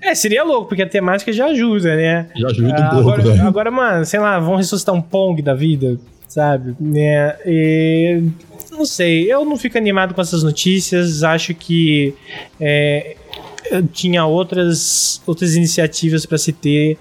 é, 0.00 0.14
seria 0.14 0.44
louco, 0.44 0.68
porque 0.68 0.82
a 0.82 0.88
temática 0.88 1.32
já 1.32 1.46
ajuda, 1.46 1.96
né? 1.96 2.28
Já 2.36 2.46
ajuda 2.46 2.68
um 2.68 2.90
pouco, 2.90 3.10
agora, 3.10 3.34
né? 3.34 3.40
agora, 3.42 3.70
mano, 3.72 4.04
sei 4.04 4.20
lá, 4.20 4.38
vão 4.38 4.54
ressuscitar 4.54 4.94
um 4.94 5.02
Pong 5.02 5.42
da 5.42 5.54
vida, 5.54 5.98
sabe? 6.28 6.76
É, 6.96 7.36
e 7.44 8.22
não 8.78 8.86
sei, 8.86 9.30
eu 9.30 9.44
não 9.44 9.56
fico 9.56 9.76
animado 9.76 10.14
com 10.14 10.20
essas 10.20 10.42
notícias. 10.42 11.22
Acho 11.22 11.52
que 11.54 12.14
é, 12.60 13.16
tinha 13.92 14.24
outras, 14.24 15.20
outras 15.26 15.54
iniciativas 15.54 16.24
para 16.24 16.38
se 16.38 16.52
ter, 16.52 16.96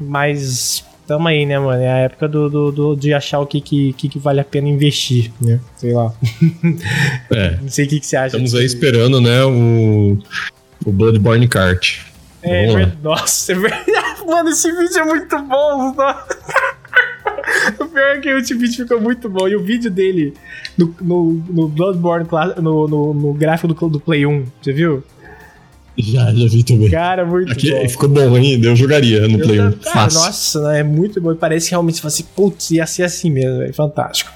mas 0.00 0.84
tamo 1.06 1.26
aí, 1.26 1.44
né, 1.44 1.58
mano? 1.58 1.82
É 1.82 1.90
a 1.90 1.98
época 1.98 2.28
do, 2.28 2.48
do, 2.48 2.72
do 2.72 2.96
de 2.96 3.12
achar 3.12 3.40
o 3.40 3.46
que, 3.46 3.60
que, 3.60 3.92
que, 3.92 4.18
vale 4.18 4.40
a 4.40 4.44
pena 4.44 4.68
investir, 4.68 5.32
né? 5.40 5.58
Sei 5.76 5.92
lá. 5.92 6.12
É. 7.30 7.58
Não 7.60 7.68
sei 7.68 7.84
o 7.86 7.88
que, 7.88 8.00
que 8.00 8.06
você 8.06 8.16
acha. 8.16 8.26
Estamos 8.28 8.54
aí 8.54 8.64
esperando, 8.64 9.20
né, 9.20 9.44
o, 9.44 10.18
o 10.84 10.92
Bloodborne 10.92 11.48
Kart. 11.48 12.00
É, 12.42 12.86
nossa, 13.02 13.52
é 13.52 13.54
verdade. 13.54 14.24
Mano, 14.26 14.50
esse 14.50 14.70
vídeo 14.70 14.98
é 14.98 15.04
muito 15.04 15.38
bom. 15.42 15.94
o 17.80 17.86
pior 17.86 18.16
é 18.16 18.20
que 18.20 18.32
o 18.34 18.58
vídeo 18.58 18.76
ficou 18.76 19.00
muito 19.00 19.28
bom. 19.28 19.48
E 19.48 19.56
o 19.56 19.62
vídeo 19.62 19.90
dele 19.90 20.34
no, 20.76 20.94
no, 21.00 21.32
no 21.48 21.68
Bloodborne, 21.68 22.26
no, 22.60 22.88
no, 22.88 23.14
no 23.14 23.34
gráfico 23.34 23.68
do, 23.74 23.88
do 23.88 24.00
Play 24.00 24.26
1, 24.26 24.44
você 24.60 24.72
viu? 24.72 25.02
Já, 25.96 26.32
já 26.32 26.46
vi 26.46 26.62
também. 26.62 26.90
Cara, 26.90 27.26
muito 27.26 27.50
Aqui, 27.50 27.72
bom. 27.72 27.88
Ficou 27.88 28.08
bom 28.08 28.34
ainda, 28.36 28.68
eu 28.68 28.76
jogaria 28.76 29.26
no 29.26 29.40
eu 29.40 29.46
Play 29.46 29.60
1. 29.60 29.72
Fácil. 29.80 30.20
Nossa, 30.20 30.76
é 30.76 30.82
muito 30.84 31.20
bom. 31.20 31.34
Parece 31.34 31.70
realmente 31.70 32.06
assim, 32.06 32.24
putz, 32.36 32.70
ia 32.70 32.86
ser 32.86 33.02
assim 33.02 33.30
mesmo, 33.30 33.62
é 33.62 33.72
fantástico. 33.72 34.30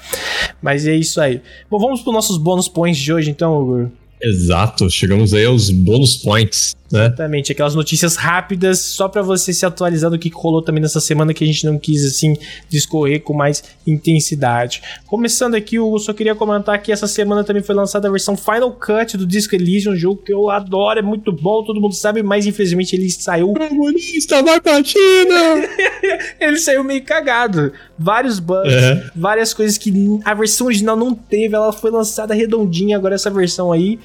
Mas 0.61 0.85
é 0.85 0.93
isso 0.93 1.21
aí. 1.21 1.41
Bom, 1.69 1.79
vamos 1.79 2.01
para 2.01 2.09
os 2.09 2.13
nossos 2.15 2.37
bônus 2.37 2.67
points 2.67 3.01
de 3.01 3.13
hoje, 3.13 3.29
então, 3.29 3.57
Hugo. 3.57 3.91
Exato, 4.21 4.89
chegamos 4.89 5.33
aí 5.33 5.45
aos 5.45 5.69
bônus 5.69 6.17
points. 6.17 6.75
Né? 6.93 7.07
Exatamente, 7.07 7.51
aquelas 7.51 7.73
notícias 7.73 8.15
rápidas, 8.15 8.77
só 8.77 9.09
para 9.09 9.23
você 9.23 9.51
se 9.51 9.65
atualizar 9.65 10.11
do 10.11 10.19
que 10.19 10.29
rolou 10.29 10.61
também 10.61 10.79
nessa 10.79 10.99
semana 10.99 11.33
que 11.33 11.43
a 11.43 11.47
gente 11.47 11.65
não 11.65 11.79
quis, 11.79 12.05
assim, 12.05 12.37
discorrer 12.69 13.23
com 13.23 13.33
mais 13.33 13.63
intensidade. 13.85 14.83
Começando 15.07 15.55
aqui, 15.55 15.77
eu 15.77 15.97
só 15.97 16.13
queria 16.13 16.35
comentar 16.35 16.79
que 16.79 16.91
essa 16.91 17.07
semana 17.07 17.43
também 17.43 17.63
foi 17.63 17.73
lançada 17.73 18.07
a 18.07 18.11
versão 18.11 18.37
Final 18.37 18.71
Cut 18.73 19.17
do 19.17 19.25
Disco 19.25 19.55
Elysium, 19.55 19.93
um 19.93 19.95
jogo 19.95 20.21
que 20.23 20.31
eu 20.31 20.51
adoro, 20.51 20.99
é 20.99 21.01
muito 21.01 21.31
bom, 21.31 21.63
todo 21.63 21.81
mundo 21.81 21.95
sabe, 21.95 22.21
mas 22.21 22.45
infelizmente 22.45 22.95
ele 22.95 23.09
saiu. 23.09 23.53
Comunista 23.57 24.35
China! 24.83 25.67
ele 26.39 26.59
saiu 26.59 26.83
meio 26.83 27.03
cagado. 27.03 27.73
Vários 27.97 28.37
bugs, 28.37 28.71
é. 28.71 29.09
várias 29.15 29.51
coisas 29.51 29.79
que 29.79 29.91
a 30.23 30.35
versão 30.35 30.67
original 30.67 30.95
não 30.95 31.15
teve, 31.15 31.55
ela 31.55 31.73
foi 31.73 31.89
lançada 31.89 32.35
redondinha, 32.35 32.97
agora 32.97 33.15
essa 33.15 33.31
versão 33.31 33.71
aí 33.71 33.99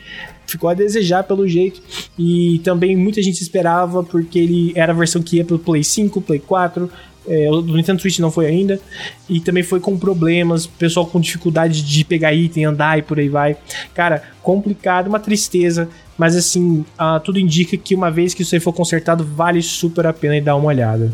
ficou 0.48 0.68
a 0.68 0.74
desejar 0.74 1.22
pelo 1.22 1.46
jeito. 1.46 1.80
E 2.18 2.61
também 2.64 2.96
muita 2.96 3.22
gente 3.22 3.40
esperava 3.42 4.02
porque 4.02 4.38
ele 4.38 4.72
era 4.74 4.92
a 4.92 4.96
versão 4.96 5.22
que 5.22 5.37
ia 5.37 5.44
pro 5.44 5.58
Play 5.58 5.84
5, 5.84 6.20
Play 6.20 6.40
4, 6.40 6.90
É, 7.30 7.50
o 7.50 7.61
do 7.61 7.76
Nintendo 7.76 8.00
Switch 8.00 8.20
não 8.20 8.30
foi 8.30 8.46
ainda. 8.46 8.80
E 9.28 9.38
também 9.38 9.62
foi 9.62 9.80
com 9.80 9.98
problemas, 9.98 10.66
pessoal 10.66 11.06
com 11.06 11.20
dificuldade 11.20 11.82
de 11.82 12.02
pegar 12.02 12.32
item, 12.32 12.64
andar 12.64 12.98
e 12.98 13.02
por 13.02 13.18
aí 13.18 13.28
vai. 13.28 13.56
Cara, 13.94 14.22
complicado, 14.42 15.08
uma 15.08 15.20
tristeza. 15.20 15.90
Mas 16.16 16.34
assim, 16.34 16.84
uh, 16.98 17.20
tudo 17.22 17.38
indica 17.38 17.76
que 17.76 17.94
uma 17.94 18.11
vez 18.11 18.32
que 18.32 18.42
isso 18.42 18.54
aí 18.54 18.61
for 18.61 18.72
consertado, 18.72 19.24
vale 19.24 19.61
super 19.62 20.06
a 20.06 20.12
pena 20.12 20.38
e 20.38 20.40
dar 20.40 20.56
uma 20.56 20.68
olhada. 20.68 21.12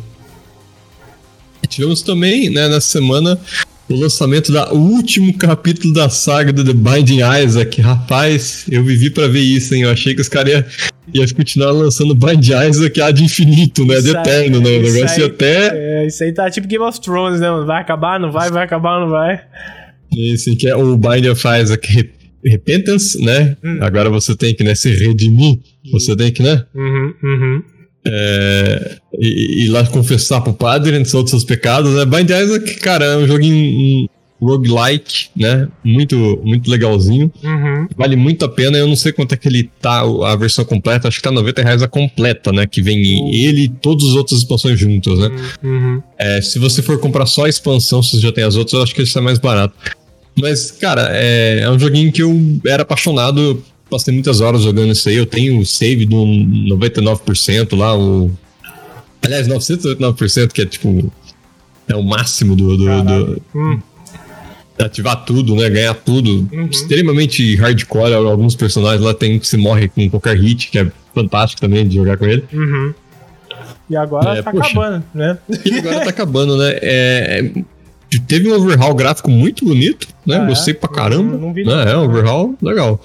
Tivemos 1.66 2.02
também, 2.02 2.50
né, 2.50 2.68
nessa 2.68 2.88
semana, 2.92 3.40
o 3.88 3.94
lançamento 3.96 4.50
do 4.50 4.74
último 4.74 5.36
capítulo 5.36 5.92
da 5.92 6.08
saga 6.08 6.52
do 6.52 6.64
The 6.64 6.72
Binding 6.72 7.20
Isaac. 7.42 7.80
Rapaz, 7.80 8.66
eu 8.70 8.82
vivi 8.82 9.10
para 9.10 9.28
ver 9.28 9.40
isso, 9.40 9.74
hein? 9.74 9.82
Eu 9.82 9.90
achei 9.90 10.14
que 10.14 10.20
os 10.20 10.28
caras 10.28 10.52
iam 11.12 11.24
ia 11.26 11.34
continuar 11.34 11.72
lançando 11.72 12.14
Binding 12.14 12.54
Isaac 12.68 13.12
de 13.12 13.24
infinito, 13.24 13.84
né? 13.84 14.00
De 14.00 14.10
eterno, 14.10 14.60
né? 14.60 14.78
O 14.78 14.82
negócio 14.82 15.20
ia 15.20 15.26
até. 15.26 16.02
É, 16.02 16.06
isso 16.06 16.24
aí 16.24 16.32
tá 16.32 16.50
tipo 16.50 16.66
Game 16.66 16.84
of 16.84 17.00
Thrones, 17.00 17.40
né? 17.40 17.48
Vai 17.66 17.80
acabar, 17.80 18.18
não 18.18 18.32
vai, 18.32 18.50
vai 18.50 18.64
acabar, 18.64 19.00
não 19.00 19.10
vai. 19.10 19.40
Isso, 20.12 20.56
que 20.56 20.68
é 20.68 20.76
o 20.76 20.96
Binding 20.96 21.28
of 21.28 21.42
Isaac 21.46 22.10
Repentance, 22.44 23.22
né? 23.22 23.56
Hum. 23.64 23.78
Agora 23.80 24.08
você 24.10 24.36
tem 24.36 24.54
que 24.54 24.62
né, 24.62 24.74
se 24.74 24.90
redimir. 24.90 25.60
Você 25.92 26.16
tem 26.16 26.30
que, 26.30 26.42
né? 26.42 26.64
Uhum, 26.74 27.14
uhum. 27.22 27.62
É, 28.06 28.96
e, 29.18 29.64
e, 29.64 29.68
lá 29.68 29.86
confessar 29.86 30.40
pro 30.42 30.52
padre 30.52 30.96
entre 30.96 31.16
os 31.16 31.30
seus 31.30 31.44
pecados, 31.44 31.94
né? 31.94 32.04
Bind 32.04 32.28
Isaac, 32.28 32.74
cara, 32.76 33.04
é 33.04 33.16
um 33.16 33.26
joguinho 33.26 34.08
um 34.40 34.46
roguelike, 34.46 35.28
né? 35.36 35.68
Muito, 35.82 36.40
muito 36.44 36.70
legalzinho. 36.70 37.32
Uhum. 37.42 37.88
Vale 37.96 38.16
muito 38.16 38.44
a 38.44 38.48
pena. 38.48 38.76
Eu 38.76 38.86
não 38.86 38.96
sei 38.96 39.12
quanto 39.12 39.32
é 39.32 39.36
que 39.36 39.48
ele 39.48 39.70
tá, 39.80 40.00
a 40.00 40.36
versão 40.36 40.64
completa. 40.64 41.08
Acho 41.08 41.18
que 41.18 41.22
tá 41.22 41.30
90 41.30 41.62
reais 41.62 41.82
a 41.82 41.88
completa, 41.88 42.52
né? 42.52 42.66
Que 42.66 42.82
vem 42.82 42.98
uhum. 42.98 43.30
ele 43.32 43.62
e 43.62 43.68
todas 43.68 44.04
as 44.08 44.14
outras 44.14 44.40
expansões 44.40 44.78
juntas, 44.78 45.18
né? 45.18 45.30
Uhum. 45.62 46.02
É, 46.18 46.40
se 46.42 46.58
você 46.58 46.82
for 46.82 46.98
comprar 46.98 47.26
só 47.26 47.46
a 47.46 47.48
expansão, 47.48 48.02
se 48.02 48.12
você 48.12 48.20
já 48.20 48.32
tem 48.32 48.44
as 48.44 48.56
outras, 48.56 48.74
eu 48.74 48.82
acho 48.82 48.94
que 48.94 49.00
ele 49.00 49.08
está 49.08 49.22
mais 49.22 49.38
barato. 49.38 49.74
Mas, 50.36 50.70
cara, 50.72 51.10
é, 51.12 51.60
é 51.60 51.70
um 51.70 51.78
joguinho 51.78 52.12
que 52.12 52.22
eu 52.22 52.60
era 52.66 52.82
apaixonado 52.82 53.62
passei 53.88 54.12
muitas 54.12 54.40
horas 54.40 54.62
jogando 54.62 54.92
isso 54.92 55.08
aí. 55.08 55.16
Eu 55.16 55.26
tenho 55.26 55.58
o 55.60 55.66
save 55.66 56.06
do 56.06 56.16
99% 56.16 57.76
lá, 57.76 57.96
o. 57.96 58.30
Aliás, 59.22 59.48
999%, 59.48 60.52
que 60.52 60.62
é 60.62 60.66
tipo. 60.66 61.12
É 61.88 61.94
o 61.94 62.02
máximo 62.02 62.56
do. 62.56 62.76
do, 62.76 63.02
do 63.02 63.42
hum. 63.54 63.78
Ativar 64.78 65.24
tudo, 65.24 65.54
né? 65.54 65.70
Ganhar 65.70 65.94
tudo. 65.94 66.48
Uhum. 66.52 66.66
Extremamente 66.66 67.54
hardcore. 67.54 68.14
Alguns 68.14 68.56
personagens 68.56 69.02
lá 69.02 69.14
tem 69.14 69.38
que 69.38 69.46
se 69.46 69.56
morre 69.56 69.88
com 69.88 70.10
qualquer 70.10 70.36
hit, 70.36 70.68
que 70.68 70.78
é 70.80 70.90
fantástico 71.14 71.60
também 71.60 71.86
de 71.86 71.94
jogar 71.94 72.16
com 72.16 72.26
ele. 72.26 72.44
Uhum. 72.52 72.92
E 73.88 73.96
agora 73.96 74.38
é, 74.38 74.42
tá 74.42 74.50
poxa, 74.50 74.66
acabando, 74.66 75.04
né? 75.14 75.38
E 75.64 75.78
agora 75.78 76.00
tá 76.00 76.10
acabando, 76.10 76.56
né? 76.56 76.78
É, 76.82 77.50
teve 78.26 78.50
um 78.50 78.56
overhaul 78.56 78.94
gráfico 78.94 79.30
muito 79.30 79.64
bonito, 79.64 80.08
né? 80.26 80.36
Ah, 80.36 80.46
Gostei 80.46 80.74
é? 80.74 80.76
pra 80.76 80.88
caramba. 80.88 81.32
Não, 81.32 81.38
não 81.38 81.52
vi 81.52 81.64
né? 81.64 81.92
É, 81.92 81.96
um 81.96 82.04
overhaul 82.04 82.56
legal. 82.62 83.00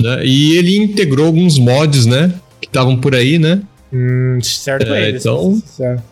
Né? 0.00 0.24
E 0.24 0.56
ele 0.56 0.76
integrou 0.76 1.26
alguns 1.26 1.58
mods, 1.58 2.06
né? 2.06 2.32
Que 2.60 2.66
estavam 2.66 2.96
por 2.96 3.14
aí, 3.14 3.38
né? 3.38 3.60
Hum, 3.92 4.38
certo 4.42 4.92
é, 4.92 5.10
Então. 5.10 5.60
Certo. 5.64 6.02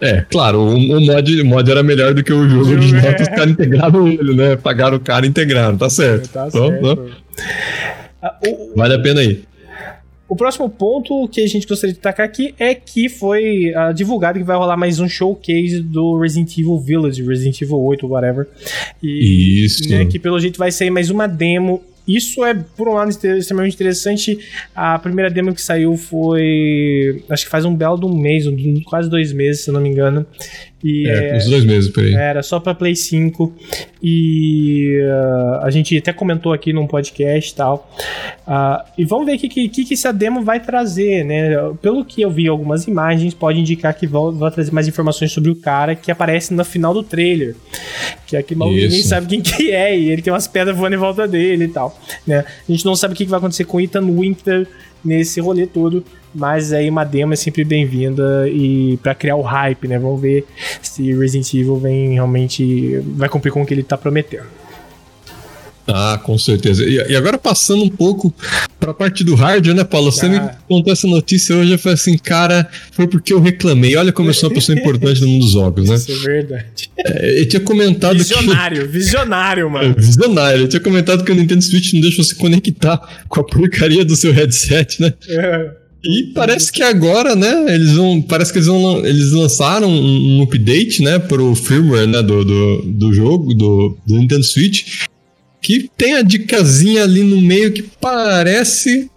É, 0.00 0.24
claro, 0.28 0.58
o, 0.58 0.74
o, 0.74 1.00
mod, 1.00 1.40
o 1.40 1.44
mod 1.44 1.70
era 1.70 1.82
melhor 1.82 2.12
do 2.12 2.24
que 2.24 2.32
o 2.32 2.48
jogo 2.48 2.70
original, 2.72 3.12
é. 3.12 3.22
os 3.22 3.28
caras 3.28 3.50
integraram 3.50 4.08
ele, 4.08 4.34
né? 4.34 4.56
Pagaram 4.56 4.96
o 4.96 5.00
cara 5.00 5.24
e 5.24 5.28
integraram, 5.28 5.76
tá 5.76 5.88
certo. 5.88 6.28
Tá 6.28 6.48
então, 6.48 6.68
certo. 6.68 7.12
Ah, 8.20 8.36
o, 8.44 8.76
vale 8.76 8.94
a 8.94 8.98
pena 8.98 9.20
aí. 9.20 9.44
O 10.28 10.34
próximo 10.34 10.68
ponto 10.68 11.28
que 11.28 11.42
a 11.42 11.46
gente 11.46 11.66
gostaria 11.66 11.92
de 11.92 11.98
destacar 11.98 12.24
aqui 12.24 12.54
é 12.58 12.74
que 12.74 13.08
foi 13.08 13.70
uh, 13.76 13.92
divulgado 13.92 14.38
que 14.38 14.44
vai 14.44 14.56
rolar 14.56 14.78
mais 14.78 14.98
um 14.98 15.06
showcase 15.06 15.80
do 15.80 16.18
Resident 16.18 16.56
Evil 16.56 16.80
Village, 16.80 17.22
Resident 17.22 17.60
Evil 17.60 17.78
8, 17.78 18.06
whatever. 18.06 18.48
E, 19.02 19.64
Isso. 19.64 19.88
Né, 19.90 20.06
que 20.06 20.18
pelo 20.18 20.40
jeito 20.40 20.58
vai 20.58 20.72
sair 20.72 20.90
mais 20.90 21.10
uma 21.10 21.26
demo 21.28 21.82
isso 22.06 22.44
é, 22.44 22.54
por 22.54 22.88
um 22.88 22.94
lado, 22.94 23.10
extremamente 23.10 23.74
interessante. 23.74 24.38
A 24.74 24.98
primeira 24.98 25.30
demo 25.30 25.54
que 25.54 25.62
saiu 25.62 25.96
foi. 25.96 27.22
Acho 27.28 27.44
que 27.44 27.50
faz 27.50 27.64
um 27.64 27.74
belo 27.74 27.98
de 27.98 28.06
um 28.06 28.16
mês, 28.16 28.44
quase 28.84 29.08
dois 29.08 29.32
meses, 29.32 29.64
se 29.64 29.70
não 29.70 29.80
me 29.80 29.88
engano. 29.88 30.26
E, 30.84 31.08
é, 31.08 31.28
é, 31.28 31.36
uns 31.36 31.46
dois 31.46 31.64
meses 31.64 31.90
por 31.90 32.02
aí. 32.02 32.14
Era 32.14 32.42
só 32.42 32.58
pra 32.58 32.74
Play 32.74 32.96
5. 32.96 33.54
E 34.02 35.00
uh, 35.00 35.64
a 35.64 35.70
gente 35.70 35.96
até 35.96 36.12
comentou 36.12 36.52
aqui 36.52 36.72
num 36.72 36.86
podcast 36.86 37.52
e 37.52 37.54
tal. 37.54 37.88
Uh, 38.46 38.82
e 38.98 39.04
vamos 39.04 39.26
ver 39.26 39.36
o 39.36 39.38
que, 39.38 39.48
que, 39.48 39.84
que 39.84 39.94
essa 39.94 40.12
demo 40.12 40.42
vai 40.42 40.58
trazer, 40.58 41.24
né? 41.24 41.50
Pelo 41.80 42.04
que 42.04 42.22
eu 42.22 42.30
vi 42.30 42.48
algumas 42.48 42.86
imagens, 42.88 43.32
pode 43.32 43.60
indicar 43.60 43.94
que 43.94 44.06
vai, 44.06 44.32
vai 44.32 44.50
trazer 44.50 44.72
mais 44.72 44.88
informações 44.88 45.30
sobre 45.30 45.50
o 45.50 45.56
cara 45.56 45.94
que 45.94 46.10
aparece 46.10 46.52
no 46.52 46.64
final 46.64 46.92
do 46.92 47.02
trailer. 47.02 47.54
Que 48.26 48.36
aqui 48.36 48.54
mal 48.54 48.68
ninguém 48.68 49.02
sabe 49.02 49.26
quem 49.28 49.40
que 49.40 49.70
é, 49.70 49.96
e 49.96 50.10
ele 50.10 50.20
tem 50.20 50.32
umas 50.32 50.48
pedras 50.48 50.76
voando 50.76 50.96
em 50.96 50.98
volta 50.98 51.28
dele 51.28 51.64
e 51.64 51.68
tal. 51.68 51.96
Né? 52.26 52.44
A 52.68 52.72
gente 52.72 52.84
não 52.84 52.96
sabe 52.96 53.14
o 53.14 53.16
que, 53.16 53.24
que 53.24 53.30
vai 53.30 53.38
acontecer 53.38 53.64
com 53.64 53.80
Ethan 53.80 54.06
Winter 54.06 54.66
nesse 55.04 55.40
rolê 55.40 55.66
todo. 55.66 56.04
Mas 56.34 56.72
aí 56.72 56.88
uma 56.88 57.04
demo 57.04 57.32
é 57.32 57.36
sempre 57.36 57.64
bem-vinda 57.64 58.48
e 58.48 58.98
para 59.02 59.14
criar 59.14 59.36
o 59.36 59.42
hype, 59.42 59.86
né? 59.86 59.98
Vamos 59.98 60.20
ver 60.20 60.46
se 60.80 61.12
Resident 61.12 61.52
Evil 61.54 61.76
vem 61.76 62.14
realmente 62.14 62.98
vai 63.16 63.28
cumprir 63.28 63.52
com 63.52 63.62
o 63.62 63.66
que 63.66 63.74
ele 63.74 63.82
tá 63.82 63.96
prometendo. 63.96 64.46
Ah, 65.86 66.18
com 66.22 66.38
certeza. 66.38 66.84
E, 66.84 67.16
agora 67.16 67.36
passando 67.36 67.82
um 67.82 67.88
pouco 67.88 68.32
pra 68.78 68.94
parte 68.94 69.24
do 69.24 69.34
hardware, 69.34 69.74
né, 69.74 69.84
Paulo? 69.84 70.12
Você 70.12 70.26
ah. 70.26 70.28
me 70.28 70.40
contou 70.68 70.92
essa 70.92 71.06
notícia 71.08 71.56
hoje, 71.56 71.72
eu 71.72 71.78
falei 71.78 71.94
assim, 71.94 72.16
cara, 72.16 72.68
foi 72.92 73.06
porque 73.08 73.32
eu 73.32 73.40
reclamei. 73.40 73.96
Olha 73.96 74.12
como 74.12 74.30
eu 74.30 74.34
sou 74.34 74.48
uma 74.48 74.54
pessoa 74.54 74.78
importante 74.78 75.20
no 75.20 75.28
mundo 75.28 75.42
dos 75.42 75.52
jogos, 75.52 75.88
né? 75.88 75.96
Isso 75.96 76.12
é 76.12 76.14
verdade. 76.14 76.90
É, 76.98 77.40
eu 77.40 77.48
tinha 77.48 77.60
comentado 77.60 78.16
visionário, 78.16 78.82
que... 78.82 78.88
Visionário, 78.88 79.70
mano. 79.70 79.90
É, 79.90 79.92
visionário. 80.00 80.60
Eu 80.62 80.68
tinha 80.68 80.80
comentado 80.80 81.24
que 81.24 81.32
o 81.32 81.34
Nintendo 81.34 81.62
Switch 81.62 81.92
não 81.94 82.00
deixa 82.00 82.22
você 82.22 82.34
conectar 82.34 83.24
com 83.28 83.40
a 83.40 83.44
porcaria 83.44 84.04
do 84.04 84.14
seu 84.14 84.32
headset, 84.32 85.00
né? 85.00 85.12
É. 85.28 85.81
E 86.04 86.32
parece 86.34 86.72
que 86.72 86.82
agora, 86.82 87.36
né, 87.36 87.74
eles 87.74 87.92
vão. 87.92 88.20
Parece 88.20 88.52
que 88.52 88.58
eles, 88.58 88.66
vão, 88.66 89.06
eles 89.06 89.30
lançaram 89.30 89.88
um, 89.88 90.38
um 90.38 90.42
update, 90.42 91.02
né, 91.02 91.18
pro 91.18 91.54
firmware 91.54 92.08
né, 92.08 92.22
do, 92.22 92.44
do, 92.44 92.82
do 92.82 93.12
jogo, 93.12 93.54
do, 93.54 93.96
do 94.04 94.16
Nintendo 94.16 94.42
Switch, 94.42 95.04
que 95.60 95.88
tem 95.96 96.14
a 96.14 96.22
dicasinha 96.22 97.04
ali 97.04 97.22
no 97.22 97.40
meio 97.40 97.72
que 97.72 97.82
parece 97.82 99.08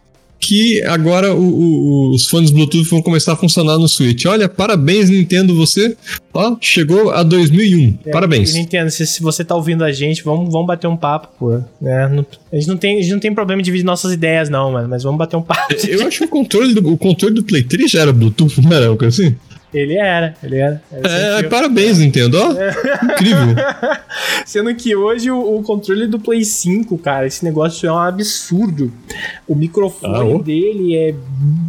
que 0.45 0.83
agora 0.83 1.33
o, 1.33 1.41
o, 1.41 2.09
os 2.11 2.27
fones 2.27 2.51
Bluetooth 2.51 2.87
vão 2.87 3.01
começar 3.01 3.33
a 3.33 3.35
funcionar 3.35 3.79
no 3.79 3.89
Switch. 3.89 4.25
Olha, 4.25 4.47
parabéns, 4.47 5.09
Nintendo, 5.09 5.55
você 5.55 5.97
ó, 6.31 6.55
chegou 6.61 7.11
a 7.11 7.23
2001. 7.23 7.97
É, 8.05 8.11
parabéns. 8.11 8.53
Nintendo, 8.53 8.91
se, 8.91 9.07
se, 9.07 9.23
você 9.23 9.43
tá 9.43 9.55
ouvindo 9.55 9.83
a 9.83 9.91
gente, 9.91 10.23
vamos, 10.23 10.51
vamos 10.51 10.67
bater 10.67 10.87
um 10.87 10.95
papo, 10.95 11.29
pô. 11.39 11.61
Né? 11.81 12.07
Não, 12.09 12.25
a, 12.51 12.55
gente 12.55 12.67
não 12.67 12.77
tem, 12.77 12.99
a 12.99 13.01
gente 13.01 13.11
não 13.11 13.19
tem 13.19 13.33
problema 13.33 13.61
de 13.61 13.65
dividir 13.65 13.85
nossas 13.85 14.13
ideias, 14.13 14.47
não, 14.47 14.71
mano, 14.71 14.87
mas 14.87 15.01
vamos 15.01 15.17
bater 15.17 15.35
um 15.35 15.41
papo. 15.41 15.73
Eu 15.87 16.05
acho 16.05 16.19
que 16.19 16.25
o 16.25 16.29
controle 16.29 16.73
do, 16.75 16.93
o 16.93 16.97
controle 16.97 17.33
do 17.33 17.43
Play 17.43 17.63
3 17.63 17.89
já 17.89 18.01
era 18.01 18.13
Bluetooth, 18.13 18.61
não 18.61 18.71
era 18.71 18.87
algo 18.87 19.03
assim? 19.03 19.35
Ele 19.75 19.97
era, 19.97 20.33
ele 20.41 20.57
era. 20.57 20.81
é, 21.03 21.43
parabéns, 21.43 21.99
Nintendo. 21.99 22.37
É. 22.57 22.71
incrível. 23.13 23.55
Sendo 24.45 24.73
que 24.73 24.95
hoje 24.95 25.29
o, 25.29 25.57
o, 25.57 25.61
controle 25.63 26.07
do 26.07 26.17
Play 26.17 26.45
5, 26.45 26.97
cara, 26.97 27.27
esse 27.27 27.43
negócio 27.43 27.87
é 27.87 27.91
um 27.91 27.97
absurdo. 27.97 28.91
O 29.45 29.53
microfone 29.53 30.39
ah, 30.39 30.43
dele 30.43 30.95
é 30.95 31.13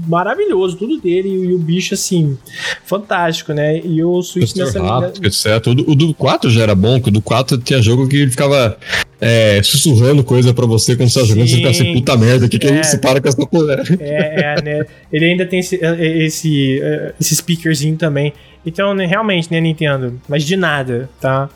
maravilhoso, 0.06 0.76
tudo 0.76 1.00
dele. 1.00 1.28
E, 1.28 1.52
o 1.52 1.58
bicho, 1.58 1.94
assim, 1.94 2.38
fantástico, 2.84 3.52
né? 3.52 3.80
E 3.84 4.02
o 4.04 4.22
Switch 4.22 4.54
nessa 4.54 4.80
rápido, 4.80 5.26
etc. 5.26 5.66
O 5.66 5.94
do 5.96 6.14
4 6.14 6.48
já 6.48 6.62
era 6.62 6.74
bom, 6.74 7.00
que 7.00 7.08
o 7.08 7.12
do 7.12 7.20
4 7.20 7.58
tinha 7.58 7.82
jogo 7.82 8.06
que 8.08 8.16
ele 8.16 8.30
ficava 8.30 8.78
é, 9.20 9.62
sussurrando 9.62 10.22
coisa 10.22 10.52
pra 10.52 10.66
você 10.66 10.94
quando 10.94 11.08
você 11.08 11.20
tá 11.20 11.26
jogando, 11.26 11.48
você 11.48 11.56
fica 11.56 11.70
assim, 11.70 11.94
puta 11.94 12.16
merda, 12.16 12.46
o 12.46 12.48
que, 12.48 12.58
que 12.58 12.66
é, 12.66 12.76
é 12.76 12.80
isso? 12.80 12.98
Para 13.00 13.20
com 13.20 13.28
essa 13.28 13.46
coisa. 13.46 13.82
É, 14.00 14.56
é, 14.58 14.62
né? 14.62 14.86
Ele 15.12 15.24
ainda 15.24 15.46
tem 15.46 15.60
esse, 15.60 15.76
esse, 15.76 16.80
esse 17.18 17.36
speakerzinho 17.36 17.96
também. 17.96 18.32
Então, 18.64 18.94
né, 18.94 19.06
realmente, 19.06 19.50
né, 19.50 19.60
Nintendo? 19.60 20.20
Mas 20.28 20.44
de 20.44 20.56
nada, 20.56 21.08
tá? 21.20 21.48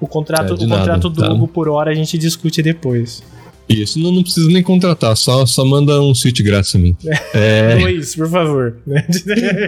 O 0.00 0.06
contrato, 0.06 0.52
é, 0.52 0.54
o 0.54 0.68
contrato 0.68 1.08
do 1.08 1.22
tá. 1.22 1.32
Hugo 1.32 1.48
por 1.48 1.68
hora 1.68 1.90
a 1.90 1.94
gente 1.94 2.18
discute 2.18 2.62
depois. 2.62 3.22
Isso, 3.68 3.98
não, 3.98 4.10
não 4.10 4.22
precisa 4.22 4.48
nem 4.48 4.62
contratar, 4.62 5.14
só, 5.16 5.44
só 5.44 5.64
manda 5.64 6.00
um 6.00 6.14
switch 6.14 6.40
grátis 6.40 6.74
a 6.74 6.78
mim. 6.78 6.96
É... 7.34 7.76
Dois, 7.78 8.16
por 8.16 8.28
favor. 8.28 8.76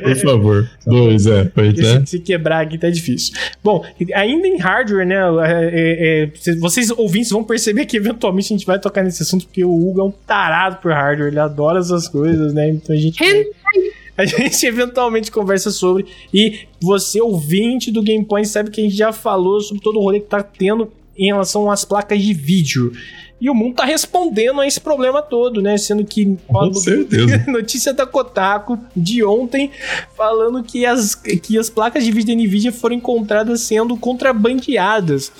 por 0.02 0.16
favor, 0.16 0.70
dois, 0.86 1.26
é. 1.26 1.44
Pois, 1.44 1.74
né? 1.74 2.00
se, 2.00 2.12
se, 2.12 2.20
quebrar 2.20 2.60
aqui 2.60 2.78
tá 2.78 2.88
difícil. 2.88 3.34
Bom, 3.62 3.84
ainda 4.14 4.48
em 4.48 4.56
hardware, 4.56 5.06
né? 5.06 5.16
É, 5.16 5.70
é, 5.72 6.52
é 6.52 6.54
vocês 6.56 6.90
ouvintes 6.90 7.30
vão 7.30 7.44
perceber 7.44 7.84
que 7.84 7.96
eventualmente 7.96 8.52
a 8.52 8.56
gente 8.56 8.66
vai 8.66 8.78
tocar 8.78 9.02
nesse 9.02 9.22
assunto, 9.22 9.46
porque 9.46 9.64
o 9.64 9.70
Hugo 9.70 10.00
é 10.00 10.04
um 10.04 10.10
tarado 10.10 10.76
por 10.76 10.90
hardware, 10.90 11.28
ele 11.28 11.38
adora 11.38 11.80
essas 11.80 12.08
coisas, 12.08 12.54
né? 12.54 12.70
Então 12.70 12.96
a 12.96 12.98
gente. 12.98 13.22
a 14.16 14.24
gente 14.24 14.66
eventualmente 14.66 15.30
conversa 15.30 15.70
sobre. 15.70 16.06
E 16.32 16.60
você, 16.80 17.20
ouvinte 17.20 17.90
do 17.90 18.02
Game 18.02 18.24
Point, 18.24 18.48
sabe 18.48 18.70
que 18.70 18.80
a 18.80 18.84
gente 18.84 18.96
já 18.96 19.12
falou 19.12 19.60
sobre 19.60 19.82
todo 19.82 19.98
o 19.98 20.02
rolê 20.02 20.20
que 20.20 20.26
tá 20.26 20.42
tendo 20.42 20.90
em 21.16 21.26
relação 21.26 21.70
às 21.70 21.84
placas 21.84 22.22
de 22.22 22.32
vídeo. 22.32 22.92
E 23.40 23.48
o 23.48 23.54
mundo 23.54 23.76
tá 23.76 23.84
respondendo 23.84 24.60
a 24.60 24.66
esse 24.66 24.80
problema 24.80 25.22
todo, 25.22 25.62
né? 25.62 25.78
Sendo 25.78 26.04
que. 26.04 26.36
Com 26.46 26.74
certeza. 26.74 27.44
notícia 27.50 27.94
da 27.94 28.06
Kotaku 28.06 28.78
de 28.94 29.24
ontem 29.24 29.70
falando 30.16 30.62
que 30.62 30.84
as, 30.84 31.14
que 31.14 31.58
as 31.58 31.70
placas 31.70 32.04
de 32.04 32.12
vídeo 32.12 32.36
da 32.36 32.42
Nvidia 32.42 32.70
foram 32.70 32.96
encontradas 32.96 33.62
sendo 33.62 33.96
contrabandeadas. 33.96 35.32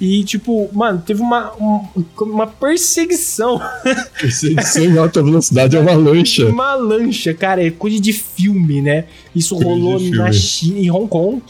E, 0.00 0.22
tipo, 0.24 0.70
mano, 0.72 1.02
teve 1.04 1.20
uma, 1.20 1.52
uma 2.20 2.46
perseguição. 2.46 3.60
Perseguição 4.20 4.84
em 4.84 4.96
alta 4.96 5.22
velocidade 5.22 5.76
é 5.76 5.80
uma 5.80 5.94
lancha. 5.94 6.46
Uma 6.46 6.74
lancha, 6.74 7.34
cara, 7.34 7.66
é 7.66 7.70
coisa 7.70 8.00
de 8.00 8.12
filme, 8.12 8.80
né? 8.80 9.06
Isso 9.34 9.56
coisa 9.56 9.68
rolou 9.68 10.00
na 10.00 10.32
China, 10.32 10.78
em 10.78 10.90
Hong 10.90 11.08
Kong, 11.08 11.42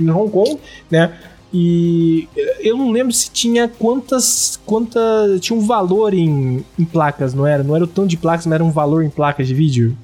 em 0.00 0.10
Hong 0.10 0.30
Kong, 0.30 0.58
né? 0.90 1.12
E 1.52 2.28
eu 2.60 2.76
não 2.76 2.90
lembro 2.90 3.12
se 3.12 3.30
tinha 3.30 3.66
quantas. 3.66 4.58
quantas 4.64 5.40
tinha 5.40 5.58
um 5.58 5.66
valor 5.66 6.14
em, 6.14 6.64
em 6.78 6.84
placas, 6.84 7.34
não 7.34 7.46
era? 7.46 7.62
Não 7.62 7.74
era 7.74 7.84
o 7.84 7.88
tanto 7.88 8.08
de 8.08 8.16
placas, 8.16 8.46
mas 8.46 8.54
era 8.54 8.64
um 8.64 8.70
valor 8.70 9.04
em 9.04 9.10
placas 9.10 9.48
de 9.48 9.54
vídeo? 9.54 9.96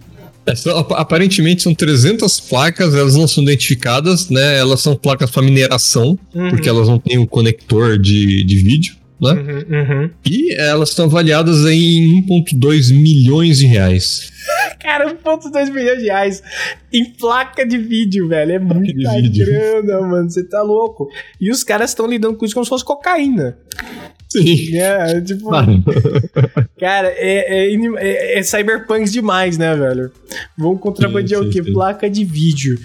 É, 0.46 0.52
aparentemente 0.94 1.62
são 1.62 1.74
300 1.74 2.38
placas, 2.40 2.94
elas 2.94 3.16
não 3.16 3.26
são 3.26 3.42
identificadas, 3.42 4.30
né? 4.30 4.58
Elas 4.58 4.80
são 4.80 4.94
placas 4.94 5.30
para 5.30 5.42
mineração, 5.42 6.18
uhum. 6.32 6.50
porque 6.50 6.68
elas 6.68 6.88
não 6.88 6.98
têm 6.98 7.18
o 7.18 7.26
conector 7.26 7.98
de, 7.98 8.44
de 8.44 8.56
vídeo, 8.56 8.96
né? 9.20 9.32
Uhum, 9.32 10.02
uhum. 10.02 10.10
E 10.24 10.54
elas 10.54 10.90
estão 10.90 11.06
avaliadas 11.06 11.64
em 11.66 12.24
1,2 12.28 12.94
milhões 12.94 13.58
de 13.58 13.66
reais. 13.66 14.32
Cara, 14.80 15.14
1.2 15.14 15.72
milhões 15.72 15.98
de 15.98 16.04
reais 16.04 16.42
em 16.92 17.04
placa 17.04 17.66
de 17.66 17.78
vídeo, 17.78 18.28
velho. 18.28 18.52
É 18.52 18.58
muita 18.58 19.10
grana, 19.20 20.00
mano. 20.00 20.30
Você 20.30 20.44
tá 20.44 20.62
louco. 20.62 21.08
E 21.40 21.50
os 21.50 21.62
caras 21.62 21.90
estão 21.90 22.06
lidando 22.06 22.36
com 22.36 22.44
isso 22.44 22.54
como 22.54 22.64
se 22.64 22.70
fosse 22.70 22.84
cocaína. 22.84 23.56
Sim. 24.28 24.76
É, 24.76 25.20
tipo. 25.20 25.50
Mano. 25.50 25.82
Cara, 26.78 27.08
é, 27.08 27.68
é, 27.68 27.74
é, 27.74 28.38
é, 28.38 28.42
cyberpunk 28.42 29.08
demais, 29.10 29.56
né, 29.56 29.74
velho? 29.74 30.10
Vão 30.58 30.76
contrabandear 30.76 31.42
sim, 31.42 31.52
sim, 31.52 31.60
o 31.60 31.62
quê? 31.62 31.68
Sim. 31.68 31.72
Placa 31.72 32.10
de 32.10 32.24
vídeo. 32.24 32.78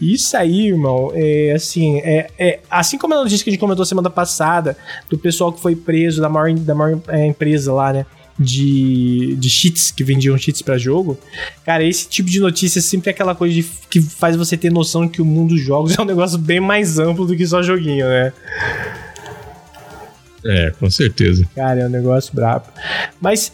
Isso 0.00 0.36
aí, 0.36 0.68
irmão, 0.68 1.10
é 1.14 1.52
assim, 1.52 1.98
é, 2.00 2.28
é, 2.38 2.60
assim 2.70 2.98
como 2.98 3.14
a 3.14 3.18
notícia 3.18 3.42
que 3.42 3.50
a 3.50 3.52
gente 3.52 3.60
comentou 3.60 3.84
semana 3.84 4.10
passada, 4.10 4.76
do 5.08 5.18
pessoal 5.18 5.52
que 5.52 5.60
foi 5.60 5.74
preso 5.74 6.20
da 6.20 6.28
maior, 6.28 6.52
da 6.58 6.74
maior 6.74 7.00
é, 7.08 7.26
empresa 7.26 7.72
lá, 7.72 7.92
né? 7.92 8.06
De, 8.38 9.36
de 9.36 9.50
cheats, 9.50 9.90
que 9.90 10.02
vendiam 10.02 10.36
cheats 10.38 10.62
para 10.62 10.78
jogo, 10.78 11.18
cara, 11.64 11.84
esse 11.84 12.08
tipo 12.08 12.28
de 12.28 12.40
notícia 12.40 12.78
é 12.78 12.82
sempre 12.82 13.10
é 13.10 13.12
aquela 13.12 13.34
coisa 13.34 13.54
de, 13.54 13.62
que 13.90 14.00
faz 14.00 14.36
você 14.36 14.56
ter 14.56 14.70
noção 14.70 15.08
que 15.08 15.20
o 15.20 15.24
mundo 15.24 15.54
dos 15.54 15.62
jogos 15.62 15.96
é 15.98 16.02
um 16.02 16.04
negócio 16.04 16.38
bem 16.38 16.60
mais 16.60 16.98
amplo 16.98 17.26
do 17.26 17.36
que 17.36 17.46
só 17.46 17.62
joguinho, 17.62 18.06
né? 18.06 18.32
É, 20.44 20.70
com 20.72 20.90
certeza. 20.90 21.48
Cara, 21.54 21.82
é 21.82 21.86
um 21.86 21.90
negócio 21.90 22.34
brabo. 22.34 22.66
Mas 23.20 23.52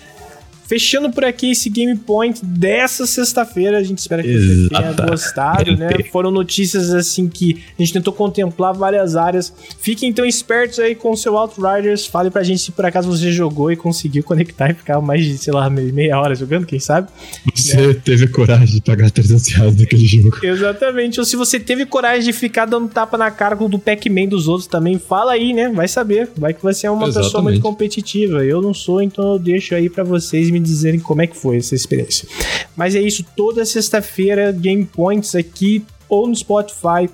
Fechando 0.69 1.11
por 1.11 1.25
aqui 1.25 1.53
esse 1.53 1.71
Game 1.71 1.97
Point 1.97 2.45
dessa 2.45 3.07
sexta-feira, 3.07 3.79
a 3.79 3.83
gente 3.83 3.99
espera 3.99 4.23
que 4.23 4.39
você 4.39 4.69
tenha 4.69 4.93
gostado, 4.93 5.75
né? 5.75 5.89
Foram 6.13 6.31
notícias 6.31 6.93
assim 6.93 7.27
que 7.27 7.65
a 7.79 7.83
gente 7.83 7.95
tentou 7.95 8.13
contemplar 8.13 8.75
várias 8.75 9.17
áreas. 9.17 9.51
Fiquem 9.81 10.11
então 10.11 10.27
espertos 10.27 10.79
aí 10.79 10.95
com 10.95 11.13
o 11.13 11.17
seu 11.17 11.39
Outriders. 11.39 12.05
Fale 12.05 12.31
pra 12.31 12.43
gente 12.43 12.61
se 12.61 12.71
por 12.71 12.85
acaso 12.85 13.09
você 13.09 13.33
jogou 13.33 13.73
e 13.73 13.77
conseguiu 13.77 14.23
conectar 14.23 14.71
e 14.71 14.75
ficar 14.75 15.01
mais 15.01 15.25
de, 15.25 15.39
sei 15.39 15.55
lá, 15.55 15.71
meia 15.71 16.21
hora 16.21 16.35
jogando, 16.35 16.67
quem 16.67 16.79
sabe? 16.79 17.09
Você 17.55 17.95
teve 17.95 18.29
coragem 18.29 18.75
de 18.75 18.83
pagar 18.83 19.11
300 19.11 19.49
reais 19.49 19.75
naquele 19.75 20.07
jogo. 20.07 20.37
Exatamente. 20.43 21.19
Ou 21.19 21.25
se 21.25 21.35
você 21.35 21.59
teve 21.59 21.87
coragem 21.87 22.25
de 22.25 22.33
ficar 22.35 22.67
dando 22.67 22.89
tapa 22.89 23.17
na 23.17 23.31
cara 23.31 23.57
do 23.57 23.79
Pac-Man 23.79 24.27
dos 24.27 24.47
outros 24.47 24.67
também, 24.67 24.99
fala 24.99 25.33
aí, 25.33 25.55
né? 25.55 25.71
Vai 25.71 25.89
saber. 25.89 26.29
Vai 26.37 26.53
que 26.53 26.63
você 26.63 26.87
é 26.87 26.91
uma 26.91 27.07
Exatamente. 27.07 27.27
pessoa 27.27 27.43
muito 27.43 27.61
competitiva. 27.61 28.45
Eu 28.45 28.61
não 28.61 28.75
sou, 28.75 29.01
então 29.01 29.33
eu 29.33 29.39
deixo 29.39 29.75
aí 29.75 29.89
para 29.89 30.05
vocês 30.05 30.51
me 30.51 30.58
me 30.59 30.66
dizerem 30.66 31.01
como 31.01 31.23
é 31.23 31.27
que 31.27 31.37
foi 31.37 31.59
essa 31.59 31.75
experiência. 31.75 32.29
Mas 32.77 32.94
é 32.94 33.01
isso, 33.01 33.25
toda 33.37 33.64
sexta-feira, 33.64 34.53
Game 34.53 34.85
Points 34.85 35.35
aqui, 35.35 35.85
ou 36.09 36.27
no 36.27 36.35
Spotify, 36.35 37.09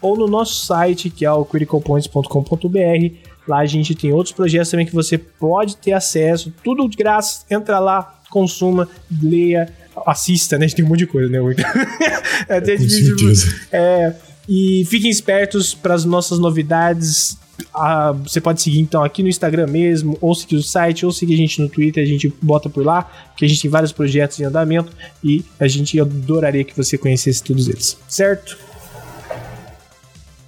ou 0.00 0.16
no 0.16 0.26
nosso 0.26 0.66
site, 0.66 1.08
que 1.08 1.24
é 1.24 1.32
o 1.32 1.44
criticalpoints.com.br. 1.44 3.14
Lá 3.46 3.58
a 3.58 3.66
gente 3.66 3.94
tem 3.94 4.12
outros 4.12 4.34
projetos 4.34 4.70
também 4.70 4.86
que 4.86 4.94
você 4.94 5.18
pode 5.18 5.76
ter 5.76 5.92
acesso, 5.92 6.52
tudo 6.62 6.88
de 6.88 6.96
graça. 6.96 7.44
Entra 7.50 7.78
lá, 7.78 8.20
consuma, 8.30 8.88
leia, 9.22 9.72
assista, 10.06 10.58
né? 10.58 10.64
A 10.64 10.68
gente 10.68 10.76
tem 10.76 10.84
um 10.84 10.88
monte 10.88 11.00
de 11.00 11.06
coisa, 11.06 11.30
né? 11.30 11.38
é 12.48 12.56
até 12.56 12.76
difícil. 12.76 13.54
É, 13.70 14.14
e 14.48 14.84
fiquem 14.86 15.10
espertos 15.10 15.74
para 15.74 15.94
as 15.94 16.04
nossas 16.04 16.38
novidades 16.38 17.38
ah, 17.74 18.12
você 18.12 18.40
pode 18.40 18.62
seguir 18.62 18.80
então 18.80 19.02
aqui 19.02 19.22
no 19.22 19.28
Instagram 19.28 19.66
mesmo, 19.66 20.16
ou 20.20 20.34
seguir 20.34 20.56
o 20.56 20.62
site, 20.62 21.04
ou 21.04 21.12
seguir 21.12 21.34
a 21.34 21.36
gente 21.36 21.60
no 21.60 21.68
Twitter, 21.68 22.02
a 22.02 22.06
gente 22.06 22.32
bota 22.40 22.68
por 22.68 22.84
lá, 22.84 23.02
porque 23.02 23.44
a 23.44 23.48
gente 23.48 23.62
tem 23.62 23.70
vários 23.70 23.92
projetos 23.92 24.38
em 24.40 24.44
andamento 24.44 24.92
e 25.22 25.44
a 25.58 25.68
gente 25.68 25.98
adoraria 26.00 26.64
que 26.64 26.76
você 26.76 26.96
conhecesse 26.98 27.42
todos 27.42 27.68
eles, 27.68 27.98
certo? 28.08 28.58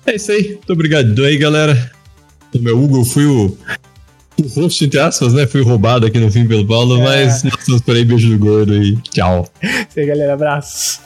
É 0.04 0.14
isso 0.14 0.30
aí, 0.30 0.50
muito 0.50 0.72
obrigado 0.72 1.24
aí, 1.24 1.36
galera. 1.36 1.90
O 2.54 2.58
meu 2.58 2.80
Hugo, 2.80 3.04
fui 3.04 3.26
o, 3.26 3.56
o 4.38 4.48
host, 4.48 4.84
entre 4.84 5.00
aspas, 5.00 5.32
né? 5.32 5.46
Fui 5.46 5.62
roubado 5.62 6.06
aqui 6.06 6.18
no 6.18 6.30
fim 6.30 6.46
pelo 6.46 6.66
Paulo, 6.66 6.98
é. 6.98 7.04
mas 7.04 7.42
nós 7.42 7.58
estamos 7.58 7.82
por 7.82 7.96
aí, 7.96 8.04
beijo 8.04 8.30
do 8.30 8.38
gordo 8.38 8.74
e 8.74 8.96
tchau. 9.10 9.50
Isso 9.62 9.98
aí, 9.98 10.06
galera, 10.06 10.34
abraços. 10.34 11.00